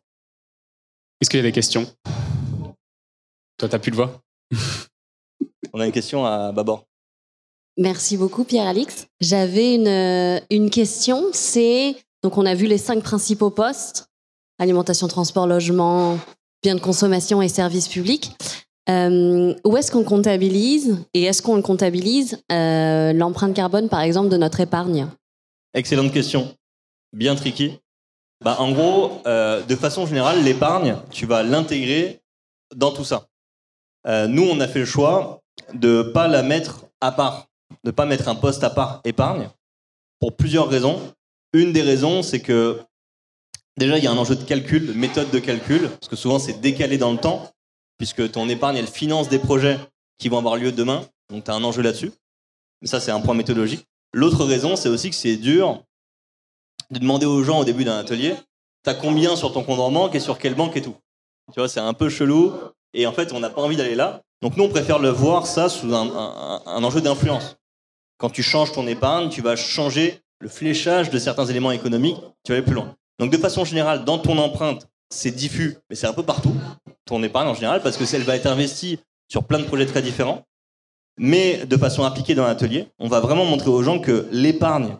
[1.20, 1.86] Est-ce qu'il y a des questions?
[3.56, 4.20] Toi, t'as pu le voir
[5.72, 6.86] On a une question à Babor.
[7.76, 9.06] Merci beaucoup, Pierre-Alix.
[9.20, 11.24] J'avais une, une question.
[11.32, 14.10] C'est donc on a vu les cinq principaux postes
[14.60, 16.18] alimentation, transport, logement,
[16.62, 18.32] biens de consommation et services publics.
[18.88, 24.36] Euh, où est-ce qu'on comptabilise et est-ce qu'on comptabilise euh, l'empreinte carbone, par exemple, de
[24.36, 25.08] notre épargne?
[25.74, 26.54] Excellente question.
[27.12, 27.78] Bien tricky.
[28.44, 32.20] Bah, en gros, euh, de façon générale, l'épargne, tu vas l'intégrer
[32.74, 33.26] dans tout ça.
[34.28, 35.40] nous, on a fait le choix
[35.74, 37.46] de pas la mettre à part,
[37.84, 39.48] de pas mettre un poste à part épargne,
[40.20, 41.00] pour plusieurs raisons.
[41.52, 42.80] Une des raisons, c'est que
[43.76, 46.38] déjà, il y a un enjeu de calcul, de méthode de calcul, parce que souvent,
[46.38, 47.50] c'est décalé dans le temps
[48.00, 49.78] puisque ton épargne, elle finance des projets
[50.16, 51.06] qui vont avoir lieu demain.
[51.28, 52.12] Donc, tu as un enjeu là-dessus.
[52.80, 53.86] Mais ça, c'est un point méthodologique.
[54.14, 55.84] L'autre raison, c'est aussi que c'est dur
[56.90, 58.34] de demander aux gens au début d'un atelier,
[58.82, 60.96] t'as combien sur ton compte en banque et sur quelle banque et tout.
[61.52, 62.54] Tu vois, c'est un peu chelou.
[62.94, 64.22] Et en fait, on n'a pas envie d'aller là.
[64.40, 67.56] Donc nous, on préfère le voir ça sous un, un enjeu d'influence.
[68.16, 72.52] Quand tu changes ton épargne, tu vas changer le fléchage de certains éléments économiques, tu
[72.52, 72.96] vas aller plus loin.
[73.18, 76.54] Donc de façon générale, dans ton empreinte, c'est diffus, mais c'est un peu partout,
[77.04, 80.02] ton épargne en général, parce que elle va être investie sur plein de projets très
[80.02, 80.46] différents,
[81.18, 82.88] mais de façon appliquée dans l'atelier.
[82.98, 84.96] On va vraiment montrer aux gens que l'épargne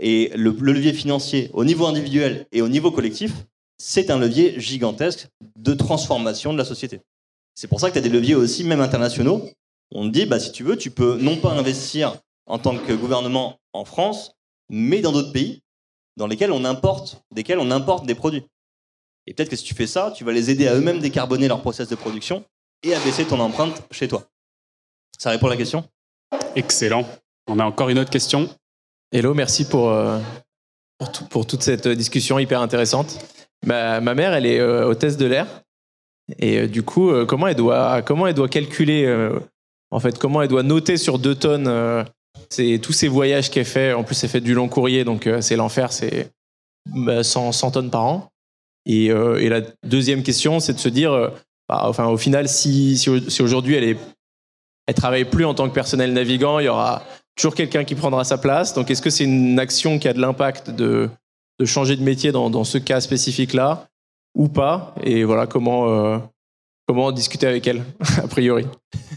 [0.00, 3.32] et le, levier financier au niveau individuel et au niveau collectif,
[3.78, 7.00] c'est un levier gigantesque de transformation de la société.
[7.54, 9.48] C'est pour ça que tu as des leviers aussi, même internationaux.
[9.94, 12.16] On te dit, bah, si tu veux, tu peux non pas investir
[12.46, 14.34] en tant que gouvernement en France,
[14.72, 15.62] mais dans d'autres pays
[16.16, 18.44] dans lesquels on importe, desquels on importe des produits.
[19.26, 21.60] Et peut-être que si tu fais ça, tu vas les aider à eux-mêmes décarboner leur
[21.60, 22.44] process de production
[22.82, 24.24] et à baisser ton empreinte chez toi.
[25.18, 25.84] Ça répond à la question?
[26.56, 27.06] Excellent.
[27.46, 28.48] On a encore une autre question.
[29.12, 30.18] Hello, merci pour, euh,
[31.30, 33.18] pour, toute cette discussion hyper intéressante.
[33.64, 35.46] Ma, ma mère, elle est euh, hôtesse de l'air.
[36.38, 39.30] Et euh, du coup, comment, elle doit, comment elle doit calculer,
[39.90, 42.04] en fait, comment elle doit noter sur deux tonnes
[42.52, 43.92] c'est tous ces voyages qu'elle fait.
[43.92, 46.30] En plus, elle fait du long courrier, donc c'est l'enfer, c'est
[46.92, 48.32] 100, bah, 100 tonnes par an.
[48.88, 51.28] Euh, et, la deuxième question, c'est de se dire, euh,
[51.68, 53.02] bah, enfin, au final, si,
[53.40, 53.98] aujourd'hui elle est,
[54.86, 57.04] elle travaille plus en tant que personnel navigant, il y aura
[57.36, 58.74] toujours quelqu'un qui prendra sa place.
[58.74, 61.08] Donc, est-ce que c'est une action qui a de l'impact de,
[61.64, 63.88] changer de métier dans, ce cas spécifique-là
[64.34, 64.94] ou pas?
[65.04, 66.18] Et voilà, comment, euh,
[66.88, 67.84] comment discuter avec elle,
[68.22, 68.66] a priori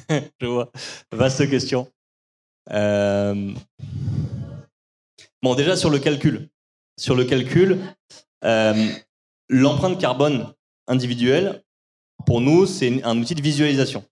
[0.40, 0.70] Je vois.
[1.12, 1.88] Vaste question.
[5.42, 6.50] Bon, déjà sur le calcul.
[6.98, 7.80] Sur le calcul,
[9.48, 10.54] L'empreinte carbone
[10.88, 11.64] individuelle,
[12.26, 14.04] pour nous, c'est un outil de visualisation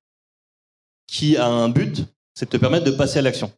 [1.07, 2.03] qui a un but,
[2.35, 3.51] c'est de te permettre de passer à l'action.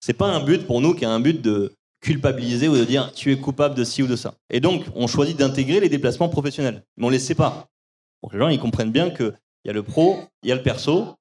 [0.00, 3.12] C'est pas un but pour nous qui a un but de culpabiliser ou de dire
[3.12, 4.34] tu es coupable de ci ou de ça.
[4.50, 7.68] Et donc, on choisit d'intégrer les déplacements professionnels, mais on les sépare.
[8.20, 10.54] Pour que les gens ils comprennent bien qu'il y a le pro, il y a
[10.54, 11.14] le perso,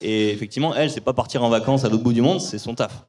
[0.00, 2.74] et effectivement, elle, c'est pas partir en vacances à l'autre bout du monde, c'est son
[2.74, 3.06] taf.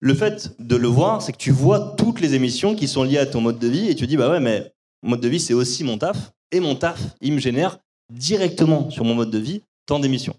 [0.00, 3.18] Le fait de le voir, c'est que tu vois toutes les émissions qui sont liées
[3.18, 5.54] à ton mode de vie et tu dis bah ouais, mais mode de vie, c'est
[5.54, 6.32] aussi mon taf.
[6.50, 7.78] Et mon taf, il me génère
[8.10, 10.36] directement sur mon mode de vie tant d'émissions.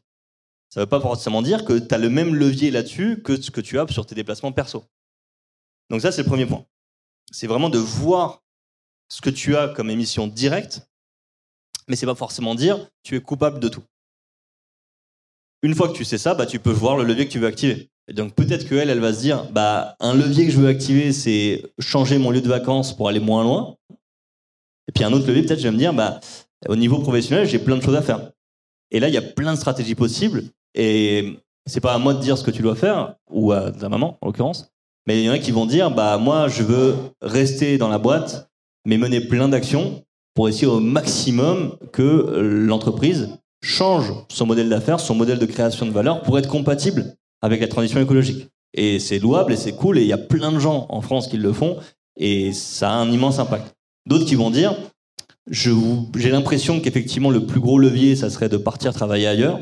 [0.70, 3.52] Ça ne veut pas forcément dire que tu as le même levier là-dessus que ce
[3.52, 4.86] que tu as sur tes déplacements perso.
[5.90, 6.66] Donc ça, c'est le premier point.
[7.32, 8.44] C'est vraiment de voir
[9.10, 10.82] ce que tu as comme émission directe,
[11.88, 13.84] mais c'est pas forcément dire tu es coupable de tout.
[15.62, 17.48] Une fois que tu sais ça, bah, tu peux voir le levier que tu veux
[17.48, 17.90] activer.
[18.08, 21.12] Et donc peut-être qu'elle, elle va se dire, bah, un levier que je veux activer,
[21.12, 23.76] c'est changer mon lieu de vacances pour aller moins loin.
[24.88, 26.20] Et puis un autre levier, peut-être, je vais me dire, bah,
[26.68, 28.32] au niveau professionnel, j'ai plein de choses à faire.
[28.92, 30.46] Et là, il y a plein de stratégies possibles.
[30.74, 33.90] Et c'est pas à moi de dire ce que tu dois faire, ou à ta
[33.90, 34.72] maman, en l'occurrence.
[35.06, 38.00] Mais il y en a qui vont dire, bah, moi, je veux rester dans la
[38.00, 38.50] boîte,
[38.86, 40.04] mais mener plein d'actions
[40.34, 43.30] pour essayer au maximum que l'entreprise
[43.62, 47.68] change son modèle d'affaires, son modèle de création de valeur pour être compatible avec la
[47.68, 48.48] transition écologique.
[48.74, 51.28] Et c'est louable et c'est cool et il y a plein de gens en France
[51.28, 51.78] qui le font
[52.18, 53.76] et ça a un immense impact.
[54.06, 54.76] D'autres qui vont dire,
[55.50, 59.60] j'ai l'impression qu'effectivement le plus gros levier, ça serait de partir travailler ailleurs,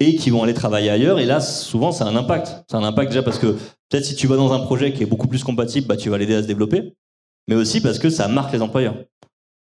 [0.00, 1.18] et qui vont aller travailler ailleurs.
[1.18, 2.48] Et là, souvent, ça a un impact.
[2.70, 3.56] Ça a un impact déjà parce que
[3.88, 6.18] peut-être si tu vas dans un projet qui est beaucoup plus compatible, bah, tu vas
[6.18, 6.94] l'aider à se développer,
[7.48, 8.96] mais aussi parce que ça marque les employeurs.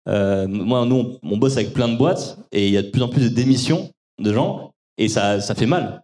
[0.10, 3.04] Euh, moi, nous, on, bosse avec plein de boîtes et il y a de plus
[3.04, 6.04] en plus de démissions de gens et ça, ça fait mal.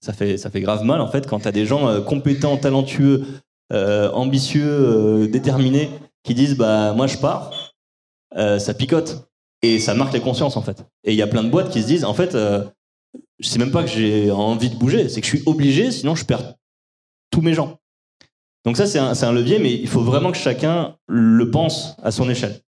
[0.00, 2.56] Ça fait, ça fait grave mal en fait quand tu as des gens euh, compétents,
[2.56, 3.26] talentueux,
[3.72, 5.90] euh, ambitieux, déterminés
[6.22, 7.74] qui disent bah moi je pars,
[8.34, 9.28] ça picote
[9.62, 10.84] et ça marque les consciences en fait.
[11.04, 13.72] Et il y a plein de boîtes qui se disent en fait, je sais même
[13.72, 16.54] pas que j'ai envie de bouger, c'est que je suis obligé, sinon je perds
[17.30, 17.78] tous mes gens.
[18.64, 22.10] Donc ça c'est un, un, levier, mais il faut vraiment que chacun le pense à
[22.10, 22.60] son échelle.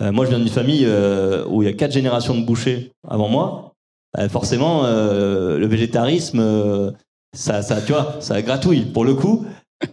[0.00, 2.92] Euh, moi je viens d'une famille euh, où il y a quatre générations de bouchers
[3.06, 3.74] avant moi.
[4.16, 6.90] bah, forcément, euh, le végétarisme, euh,
[7.36, 9.44] ça, ça, tu vois, ça gratouille pour le coup.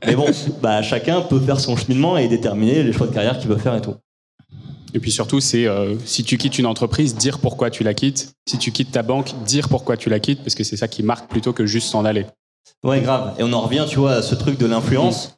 [0.05, 0.27] Mais bon,
[0.61, 3.75] bah, chacun peut faire son cheminement et déterminer les choix de carrière qu'il veut faire
[3.75, 3.95] et tout.
[4.93, 8.33] Et puis surtout, c'est euh, si tu quittes une entreprise, dire pourquoi tu la quittes.
[8.47, 11.03] Si tu quittes ta banque, dire pourquoi tu la quittes, parce que c'est ça qui
[11.03, 12.25] marque plutôt que juste s'en aller.
[12.83, 13.35] Ouais, grave.
[13.37, 15.37] Et on en revient, tu vois, à ce truc de l'influence.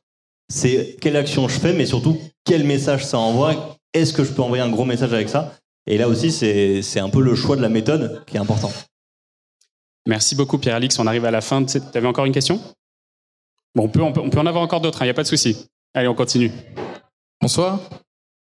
[0.50, 3.78] C'est quelle action je fais, mais surtout quel message ça envoie.
[3.94, 5.54] Est-ce que je peux envoyer un gros message avec ça
[5.88, 8.72] Et là aussi, c'est c'est un peu le choix de la méthode qui est important.
[10.08, 10.98] Merci beaucoup, Pierre-Alix.
[11.00, 11.64] On arrive à la fin.
[11.64, 12.60] Tu avais encore une question?
[13.76, 15.24] Bon, on peut, on peut, on peut en avoir encore d'autres, il n'y a pas
[15.24, 15.68] de souci.
[15.94, 16.52] Allez, on continue.
[17.42, 17.80] Bonsoir.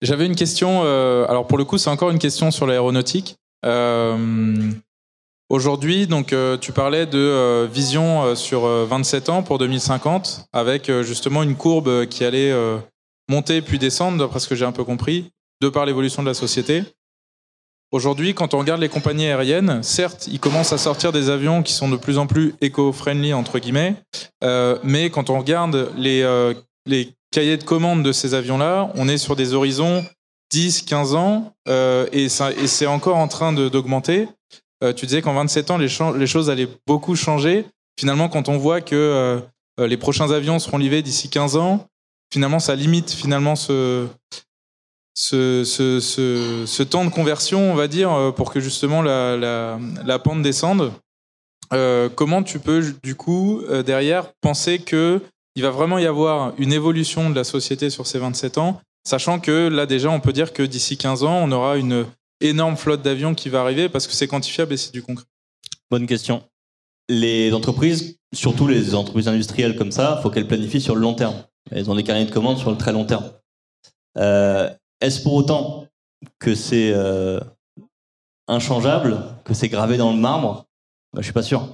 [0.03, 0.83] J'avais une question.
[0.85, 3.37] euh, alors pour le coup, c'est encore une question sur l'aéronautique.
[3.65, 4.71] Euh,
[5.51, 10.47] Aujourd'hui, donc euh, tu parlais de euh, vision euh, sur euh, 27 ans pour 2050,
[10.55, 12.79] avec euh, justement une courbe qui allait euh,
[13.29, 16.35] monter puis descendre, d'après ce que j'ai un peu compris, de par l'évolution de la
[16.35, 16.85] société.
[17.95, 21.73] Aujourd'hui, quand on regarde les compagnies aériennes, certes, ils commencent à sortir des avions qui
[21.73, 23.95] sont de plus en plus éco-friendly entre guillemets,
[24.43, 26.55] euh, mais quand on regarde les euh,
[26.87, 30.05] les cahiers de commandes de ces avions-là, on est sur des horizons
[30.51, 34.29] 10, 15 ans, euh, et, c'est encore en train d'augmenter.
[34.97, 37.65] Tu disais qu'en 27 ans, les, les choses allaient beaucoup changer.
[37.99, 39.41] Finalement, quand on voit que
[39.79, 41.87] les prochains avions seront livrés d'ici 15 ans,
[42.35, 44.09] finalement, ça limite finalement ce,
[45.15, 50.19] ce, ce, temps de conversion, on va dire, euh, pour que justement la, la, la
[50.19, 50.93] pente descende.
[51.73, 55.21] Euh, comment tu peux, du coup, euh, derrière, penser que
[55.55, 59.39] il va vraiment y avoir une évolution de la société sur ces 27 ans, sachant
[59.39, 62.07] que là déjà on peut dire que d'ici 15 ans on aura une
[62.41, 65.27] énorme flotte d'avions qui va arriver parce que c'est quantifiable et c'est du concret.
[65.93, 66.43] Bonne question.
[67.09, 71.37] Les entreprises, surtout les entreprises industrielles comme ça, faut qu'elles planifient sur le long terme.
[71.71, 73.31] Elles ont des carnets de commandes sur le très long terme.
[74.19, 75.87] Euh, Est-ce pour autant
[76.39, 77.41] que c'est euh,
[78.49, 80.67] inchangeable, que c'est gravé dans le marbre?
[81.13, 81.69] Bah, Je suis pas sûr.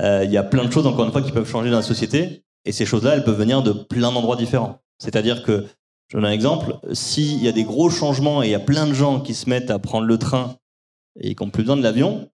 [0.00, 1.82] Euh, Il y a plein de choses, encore une fois, qui peuvent changer dans la
[1.82, 4.80] société, et ces choses-là, elles peuvent venir de plein d'endroits différents.
[4.98, 5.66] C'est-à-dire que,
[6.08, 8.86] je donne un exemple, s'il y a des gros changements et il y a plein
[8.86, 10.56] de gens qui se mettent à prendre le train
[11.18, 12.28] et qui n'ont plus besoin de l'avion,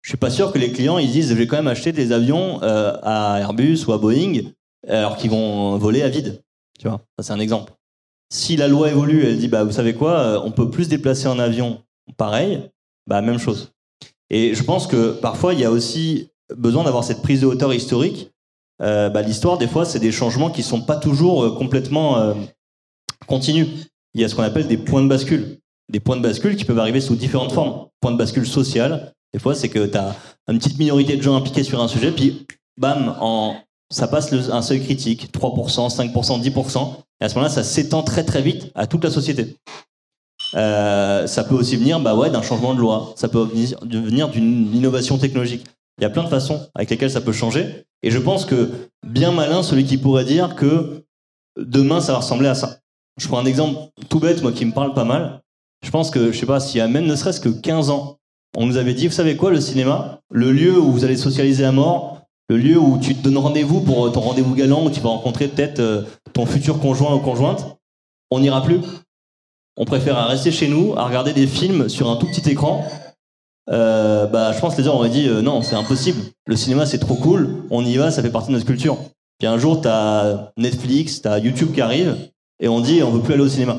[0.00, 2.12] je suis pas sûr que les clients ils disent je vais quand même acheter des
[2.12, 4.40] avions à Airbus ou à Boeing
[4.88, 6.42] alors qu'ils vont voler à vide.
[6.78, 7.72] Tu vois, c'est un exemple.
[8.32, 11.26] Si la loi évolue, elle dit bah vous savez quoi, euh, on peut plus déplacer
[11.26, 11.82] en avion,
[12.16, 12.70] pareil,
[13.06, 13.72] bah même chose.
[14.30, 17.74] Et je pense que parfois il y a aussi besoin d'avoir cette prise de hauteur
[17.74, 18.30] historique.
[18.82, 22.34] Euh, bah, L'histoire des fois c'est des changements qui sont pas toujours euh, complètement euh,
[23.26, 23.68] continus.
[24.14, 25.58] Il y a ce qu'on appelle des points de bascule.
[25.90, 27.88] Des points de bascule qui peuvent arriver sous différentes formes.
[28.00, 30.16] Point de bascule social, des fois, c'est que tu as
[30.48, 33.56] une petite minorité de gens impliqués sur un sujet, puis bam, en,
[33.90, 38.24] ça passe un seuil critique, 3%, 5%, 10%, et à ce moment-là, ça s'étend très
[38.24, 39.56] très vite à toute la société.
[40.54, 44.28] Euh, ça peut aussi venir bah ouais, d'un changement de loi, ça peut venir venir
[44.28, 45.64] d'une innovation technologique.
[45.98, 48.70] Il y a plein de façons avec lesquelles ça peut changer, et je pense que
[49.06, 51.04] bien malin celui qui pourrait dire que
[51.56, 52.78] demain, ça va ressembler à ça.
[53.20, 55.40] Je prends un exemple tout bête, moi, qui me parle pas mal.
[55.84, 58.18] Je pense que, je sais pas, s'il y a même ne serait-ce que 15 ans,
[58.56, 61.64] on nous avait dit, vous savez quoi, le cinéma, le lieu où vous allez socialiser
[61.64, 62.19] à mort,
[62.50, 65.46] le lieu où tu te donnes rendez-vous pour ton rendez-vous galant, où tu vas rencontrer
[65.46, 67.78] peut-être euh, ton futur conjoint ou conjointe,
[68.32, 68.80] on n'ira plus.
[69.76, 72.84] On préfère rester chez nous, à regarder des films sur un tout petit écran.
[73.70, 76.20] Euh, bah, je pense que les gens auraient dit, euh, non, c'est impossible.
[76.44, 77.62] Le cinéma, c'est trop cool.
[77.70, 78.98] On y va, ça fait partie de notre culture.
[79.38, 82.16] Puis un jour, t'as Netflix, t'as YouTube qui arrive,
[82.58, 83.76] et on dit, on veut plus aller au cinéma.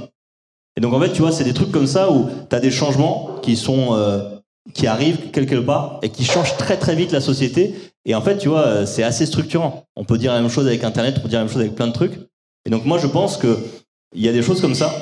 [0.78, 3.36] Et donc en fait, tu vois, c'est des trucs comme ça où t'as des changements
[3.41, 4.38] qui sont euh,
[4.74, 7.76] qui arrivent quelque part et qui changent très très vite la société.
[8.06, 9.86] Et en fait, tu vois, euh, c'est assez structurant.
[9.95, 11.76] On peut dire la même chose avec Internet, on peut dire la même chose avec
[11.76, 12.20] plein de trucs.
[12.66, 13.58] Et donc moi, je pense que
[14.14, 14.93] il y a des choses comme ça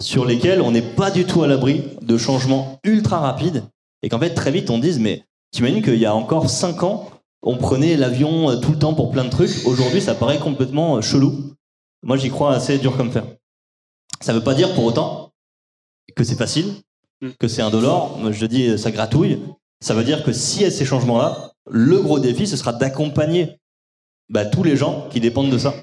[0.00, 3.64] sur lesquelles on n'est pas du tout à l'abri de changements ultra rapides
[4.02, 7.10] et qu'en fait très vite on dise mais t'imagines qu'il y a encore 5 ans
[7.42, 10.96] on prenait l'avion euh, tout le temps pour plein de trucs aujourd'hui ça paraît complètement
[10.96, 11.52] euh, chelou
[12.02, 13.24] moi j'y crois assez dur comme fer
[14.20, 15.32] ça veut pas dire pour autant
[16.16, 16.72] que c'est facile
[17.20, 17.30] Mm.
[17.38, 19.40] que c'est indolore Moi, je dis ça gratouille
[19.80, 22.56] ça veut dire que si il y a ces changements là le gros défi ce
[22.56, 23.56] sera d'accompagner
[24.28, 25.74] bah, tous les gens qui dépendent de ça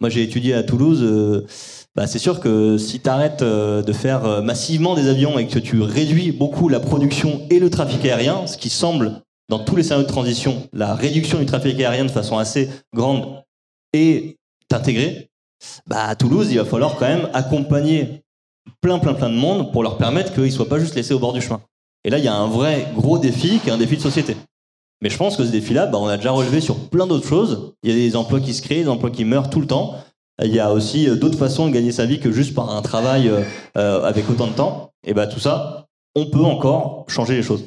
[0.00, 1.46] moi j'ai étudié à Toulouse euh,
[1.94, 5.58] bah, c'est sûr que si tu arrêtes de faire euh, massivement des avions et que
[5.58, 9.82] tu réduis beaucoup la production et le trafic aérien, ce qui semble dans tous les
[9.82, 13.42] scénarios de transition, la réduction du trafic aérien de façon assez grande
[13.92, 14.38] et
[14.68, 15.28] t'intégrer,
[15.86, 18.22] bah, à Toulouse, il va falloir quand même accompagner
[18.80, 21.34] plein, plein, plein de monde pour leur permettre qu'ils soient pas juste laissés au bord
[21.34, 21.60] du chemin.
[22.04, 24.36] Et là, il y a un vrai gros défi qui est un défi de société.
[25.02, 27.74] Mais je pense que ce défi-là, bah, on a déjà relevé sur plein d'autres choses.
[27.82, 29.96] Il y a des emplois qui se créent, des emplois qui meurent tout le temps.
[30.42, 32.82] Il y a aussi euh, d'autres façons de gagner sa vie que juste par un
[32.82, 33.42] travail euh,
[33.76, 34.92] euh, avec autant de temps.
[35.04, 37.64] Et bah tout ça, on peut encore changer les choses.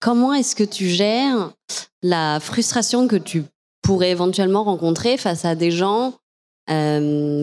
[0.00, 1.52] comment est-ce que tu gères
[2.02, 3.44] la frustration que tu
[3.82, 6.14] pourrais éventuellement rencontrer face à des gens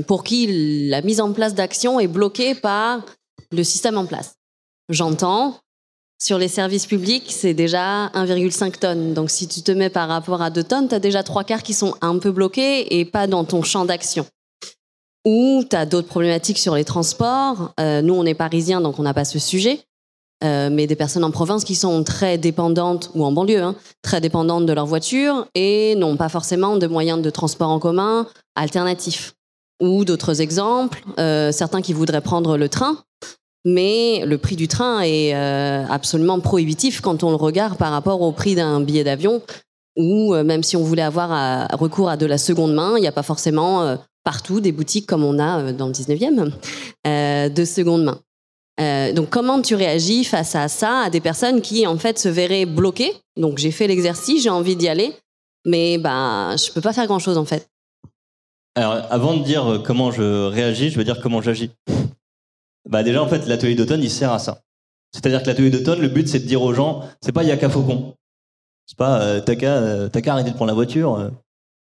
[0.07, 3.01] pour qui la mise en place d'actions est bloquée par
[3.51, 4.35] le système en place?
[4.89, 5.59] J'entends,
[6.19, 9.13] sur les services publics, c'est déjà 1,5 tonnes.
[9.13, 11.63] Donc si tu te mets par rapport à 2 tonnes, tu as déjà trois quarts
[11.63, 14.25] qui sont un peu bloqués et pas dans ton champ d'action.
[15.25, 17.73] Ou tu as d'autres problématiques sur les transports.
[17.79, 19.81] Euh, nous, on est parisiens, donc on n'a pas ce sujet.
[20.43, 24.21] Euh, mais des personnes en province qui sont très dépendantes, ou en banlieue, hein, très
[24.21, 29.33] dépendantes de leur voiture et n'ont pas forcément de moyens de transport en commun alternatifs.
[29.81, 32.97] Ou d'autres exemples, euh, certains qui voudraient prendre le train,
[33.65, 38.21] mais le prix du train est euh, absolument prohibitif quand on le regarde par rapport
[38.21, 39.41] au prix d'un billet d'avion,
[39.97, 43.01] ou euh, même si on voulait avoir à- recours à de la seconde main, il
[43.01, 46.51] n'y a pas forcément euh, partout des boutiques comme on a euh, dans le 19e
[47.07, 48.19] euh, de seconde main.
[48.79, 52.29] Euh, donc comment tu réagis face à ça, à des personnes qui en fait se
[52.29, 53.13] verraient bloquées?
[53.35, 55.13] Donc j'ai fait l'exercice, j'ai envie d'y aller,
[55.65, 57.67] mais ben je peux pas faire grand chose en fait.
[58.75, 61.71] Alors, avant de dire euh, comment je réagis, je vais dire comment j'agis.
[62.87, 64.61] Bah déjà, en fait, l'atelier d'automne, il sert à ça.
[65.11, 68.13] C'est-à-dire que l'atelier d'automne, le but, c'est de dire aux gens, c'est pas Yaka Faucon.
[68.85, 71.15] C'est pas euh, t'as euh, arrêter de prendre la voiture.
[71.15, 71.29] euh.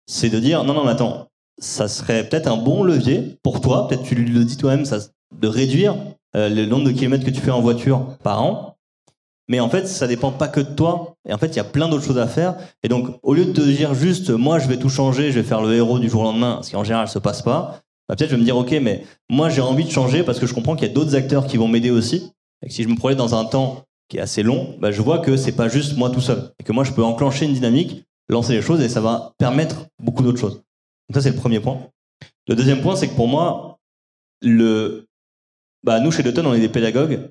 [0.06, 1.28] C'est de dire, non, non, mais attends,
[1.58, 4.84] ça serait peut-être un bon levier pour toi, peut-être tu le dis toi-même,
[5.34, 5.96] de réduire
[6.36, 8.76] euh, le nombre de kilomètres que tu fais en voiture par an.
[9.48, 11.14] Mais en fait, ça dépend pas que de toi.
[11.28, 12.56] Et en fait, il y a plein d'autres choses à faire.
[12.82, 15.46] Et donc, au lieu de te dire juste, moi, je vais tout changer, je vais
[15.46, 18.14] faire le héros du jour au lendemain, ce qui en général se passe pas, bah,
[18.16, 20.54] peut-être je vais me dire, ok, mais moi, j'ai envie de changer parce que je
[20.54, 22.30] comprends qu'il y a d'autres acteurs qui vont m'aider aussi.
[22.62, 25.02] Et que si je me projette dans un temps qui est assez long, bah, je
[25.02, 26.52] vois que c'est pas juste moi tout seul.
[26.60, 29.86] Et que moi, je peux enclencher une dynamique, lancer les choses et ça va permettre
[29.98, 30.62] beaucoup d'autres choses.
[31.08, 31.80] Donc ça, c'est le premier point.
[32.48, 33.78] Le deuxième point, c'est que pour moi,
[34.40, 35.06] le,
[35.82, 37.30] bah, nous, chez Dutton, on est des pédagogues.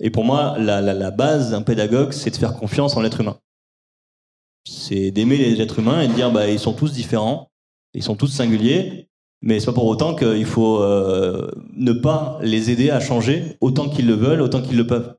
[0.00, 3.20] Et pour moi, la, la, la base d'un pédagogue, c'est de faire confiance en l'être
[3.20, 3.38] humain.
[4.68, 7.50] C'est d'aimer les êtres humains et de dire, bah, ils sont tous différents,
[7.94, 9.08] ils sont tous singuliers,
[9.42, 13.88] mais c'est pas pour autant qu'il faut euh, ne pas les aider à changer autant
[13.88, 15.14] qu'ils le veulent, autant qu'ils le peuvent.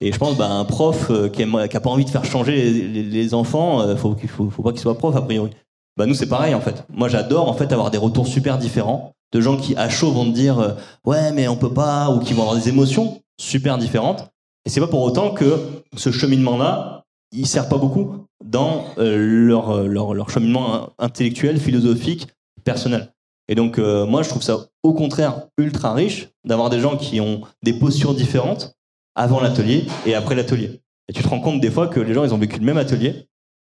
[0.00, 2.24] Et je pense, bah, un prof euh, qui, aime- qui a pas envie de faire
[2.24, 5.50] changer les, enfants, euh, faut faut, faut pas qu'il soit prof a priori.
[5.96, 6.84] Bah nous c'est pareil en fait.
[6.92, 10.24] Moi j'adore en fait avoir des retours super différents de gens qui à chaud vont
[10.24, 10.70] te dire euh,
[11.06, 14.28] ouais mais on peut pas ou qui vont avoir des émotions super différentes.
[14.66, 15.56] Et c'est pas pour autant que
[15.96, 22.26] ce cheminement là il sert pas beaucoup dans leur, leur leur cheminement in- intellectuel, philosophique,
[22.64, 23.12] personnel.
[23.48, 27.20] Et donc euh, moi je trouve ça au contraire ultra riche d'avoir des gens qui
[27.20, 28.74] ont des postures différentes
[29.14, 30.80] avant l'atelier et après l'atelier.
[31.08, 32.78] Et tu te rends compte des fois que les gens ils ont vécu le même
[32.78, 33.28] atelier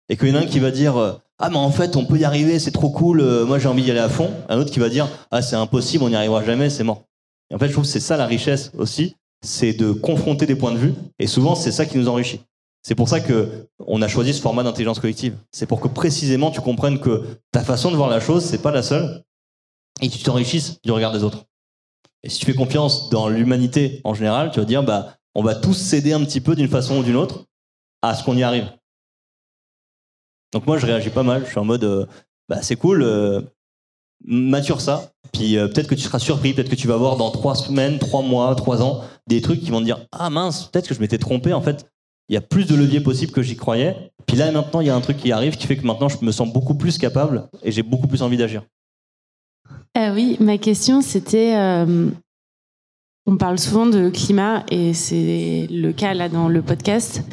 [0.10, 2.06] et qu'il y en a un qui va dire euh, ah mais en fait on
[2.06, 4.58] peut y arriver c'est trop cool euh, moi j'ai envie d'y aller à fond un
[4.58, 7.04] autre qui va dire ah c'est impossible on n'y arrivera jamais c'est mort
[7.52, 9.16] et en fait je trouve que c'est ça la richesse aussi
[9.46, 12.42] c'est de confronter des points de vue et souvent c'est ça qui nous enrichit.
[12.82, 15.36] C'est pour ça que on a choisi ce format d'intelligence collective.
[15.52, 18.72] C'est pour que précisément tu comprennes que ta façon de voir la chose c'est pas
[18.72, 19.24] la seule
[20.02, 21.46] et tu t'enrichisses du regard des autres
[22.24, 25.56] et si tu fais confiance dans l'humanité en général tu vas dire bah on va
[25.56, 27.46] tous s'aider un petit peu d'une façon ou d'une autre
[28.02, 28.70] à ce qu'on y arrive
[30.56, 31.44] donc moi, je réagis pas mal.
[31.44, 32.06] Je suis en mode, euh,
[32.48, 33.42] bah, c'est cool, euh,
[34.24, 35.12] mature ça.
[35.34, 38.00] Puis euh, peut-être que tu seras surpris, peut-être que tu vas voir dans trois semaines,
[38.00, 41.02] trois mois, trois ans, des trucs qui vont te dire, ah mince, peut-être que je
[41.02, 41.52] m'étais trompé.
[41.52, 41.92] En fait,
[42.30, 44.14] il y a plus de leviers possibles que j'y croyais.
[44.28, 46.24] Puis là, maintenant, il y a un truc qui arrive qui fait que maintenant, je
[46.24, 48.64] me sens beaucoup plus capable et j'ai beaucoup plus envie d'agir.
[49.98, 52.10] Euh, oui, ma question c'était, euh,
[53.26, 57.24] on parle souvent de climat et c'est le cas là dans le podcast,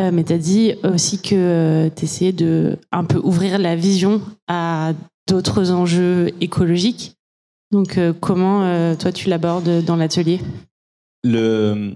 [0.00, 4.22] Euh, mais tu as dit aussi que tu essayais de un peu ouvrir la vision
[4.48, 4.94] à
[5.28, 7.14] d'autres enjeux écologiques.
[7.72, 10.40] Donc comment toi tu l'abordes dans l'atelier?
[11.24, 11.92] Le...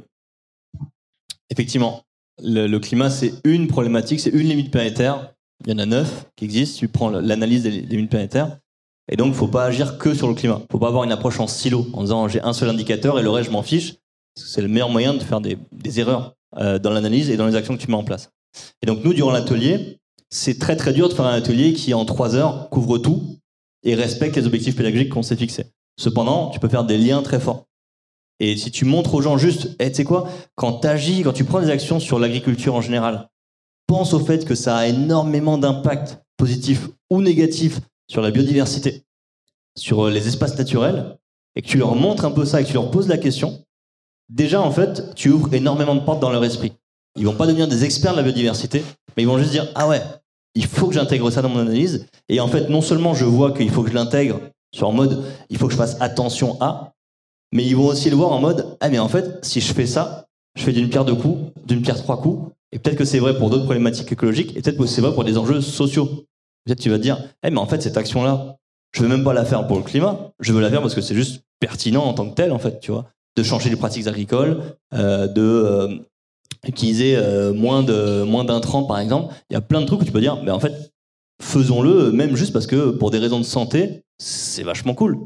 [1.48, 2.02] Effectivement,
[2.42, 5.32] le, climat, c'est une problématique, c'est une limite planétaire.
[5.64, 6.80] Il y en a neuf qui existent.
[6.80, 8.58] Tu prends l'analyse des limites planétaires.
[9.08, 10.62] Et donc, faut pas agir que sur le climat.
[10.70, 13.30] Faut pas avoir une approche en silo, en disant j'ai un seul indicateur et le
[13.30, 13.94] reste, je m'en fiche.
[14.34, 17.54] C'est le meilleur moyen de faire des, des erreurs euh, dans l'analyse et dans les
[17.54, 18.30] actions que tu mets en place.
[18.82, 19.98] Et donc, nous, durant l'atelier,
[20.30, 23.38] c'est très très dur de faire un atelier qui, en trois heures, couvre tout
[23.84, 25.66] et respecte les objectifs pédagogiques qu'on s'est fixés.
[25.98, 27.64] Cependant, tu peux faire des liens très forts.
[28.38, 31.32] Et si tu montres aux gens juste, eh, tu sais quoi, quand tu agis, quand
[31.32, 33.30] tu prends des actions sur l'agriculture en général,
[33.86, 39.02] pense au fait que ça a énormément d'impact positif ou négatif sur la biodiversité,
[39.76, 41.16] sur euh, les espaces naturels,
[41.54, 43.64] et que tu leur montres un peu ça et que tu leur poses la question,
[44.28, 46.72] déjà en fait, tu ouvres énormément de portes dans leur esprit.
[47.16, 48.84] Ils vont pas devenir des experts de la biodiversité,
[49.16, 50.02] mais ils vont juste dire ah ouais,
[50.54, 52.06] il faut que j'intègre ça dans mon analyse.
[52.28, 54.40] Et en fait, non seulement je vois qu'il faut que je l'intègre
[54.74, 56.92] sur en mode il faut que je fasse attention à,
[57.52, 59.86] mais ils vont aussi le voir en mode ah mais en fait, si je fais
[59.86, 60.26] ça,
[60.56, 63.38] je fais d'une pierre deux coups, d'une pierre trois coups, Et peut-être que c'est vrai
[63.38, 66.25] pour d'autres problématiques écologiques, et peut-être que c'est vrai pour des enjeux sociaux.
[66.66, 68.56] Peut-être tu vas te dire, eh, mais en fait, cette action-là,
[68.92, 71.00] je veux même pas la faire pour le climat, je veux la faire parce que
[71.00, 73.06] c'est juste pertinent en tant que tel, en fait, tu vois,
[73.36, 74.62] de changer les pratiques agricoles,
[74.92, 75.96] euh, de euh,
[76.66, 79.32] utiliser euh, moins de moins d'intrants, par exemple.
[79.48, 80.92] Il y a plein de trucs où tu peux dire, mais en fait,
[81.40, 85.18] faisons-le, même juste parce que pour des raisons de santé, c'est vachement cool.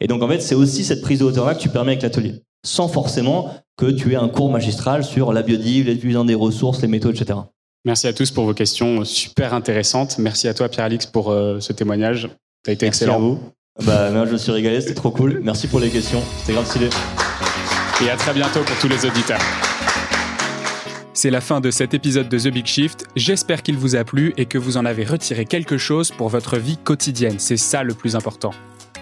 [0.00, 2.42] Et donc, en fait, c'est aussi cette prise de hauteur-là que tu permets avec l'atelier,
[2.64, 6.88] sans forcément que tu aies un cours magistral sur la biodive, l'utilisation des ressources, les
[6.88, 7.40] métaux, etc.
[7.84, 10.18] Merci à tous pour vos questions super intéressantes.
[10.18, 12.28] Merci à toi, Pierre-Alix, pour euh, ce témoignage.
[12.64, 13.16] Ça a été Merci excellent.
[13.16, 13.40] à vous.
[13.84, 15.40] Bah, moi, je me suis régalé, c'était trop cool.
[15.42, 16.88] Merci pour les questions, c'était grave stylé.
[18.04, 19.40] Et à très bientôt pour tous les auditeurs.
[21.14, 23.06] C'est la fin de cet épisode de The Big Shift.
[23.16, 26.58] J'espère qu'il vous a plu et que vous en avez retiré quelque chose pour votre
[26.58, 27.36] vie quotidienne.
[27.38, 28.52] C'est ça le plus important.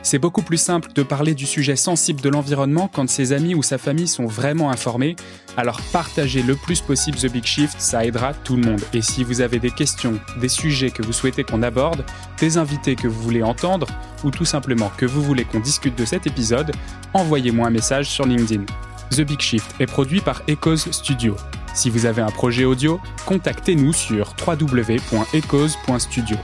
[0.06, 3.64] C'est beaucoup plus simple de parler du sujet sensible de l'environnement quand ses amis ou
[3.64, 5.16] sa famille sont vraiment informés.
[5.56, 8.80] Alors partagez le plus possible The Big Shift, ça aidera tout le monde.
[8.92, 12.04] Et si vous avez des questions, des sujets que vous souhaitez qu'on aborde,
[12.38, 13.88] des invités que vous voulez entendre,
[14.22, 16.70] ou tout simplement que vous voulez qu'on discute de cet épisode,
[17.12, 18.64] envoyez-moi un message sur LinkedIn.
[19.10, 21.34] The Big Shift est produit par Echoes Studio.
[21.74, 26.36] Si vous avez un projet audio, contactez-nous sur www.echoes.studio.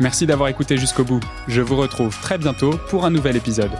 [0.00, 1.20] Merci d'avoir écouté jusqu'au bout.
[1.46, 3.70] Je vous retrouve très bientôt pour un nouvel épisode.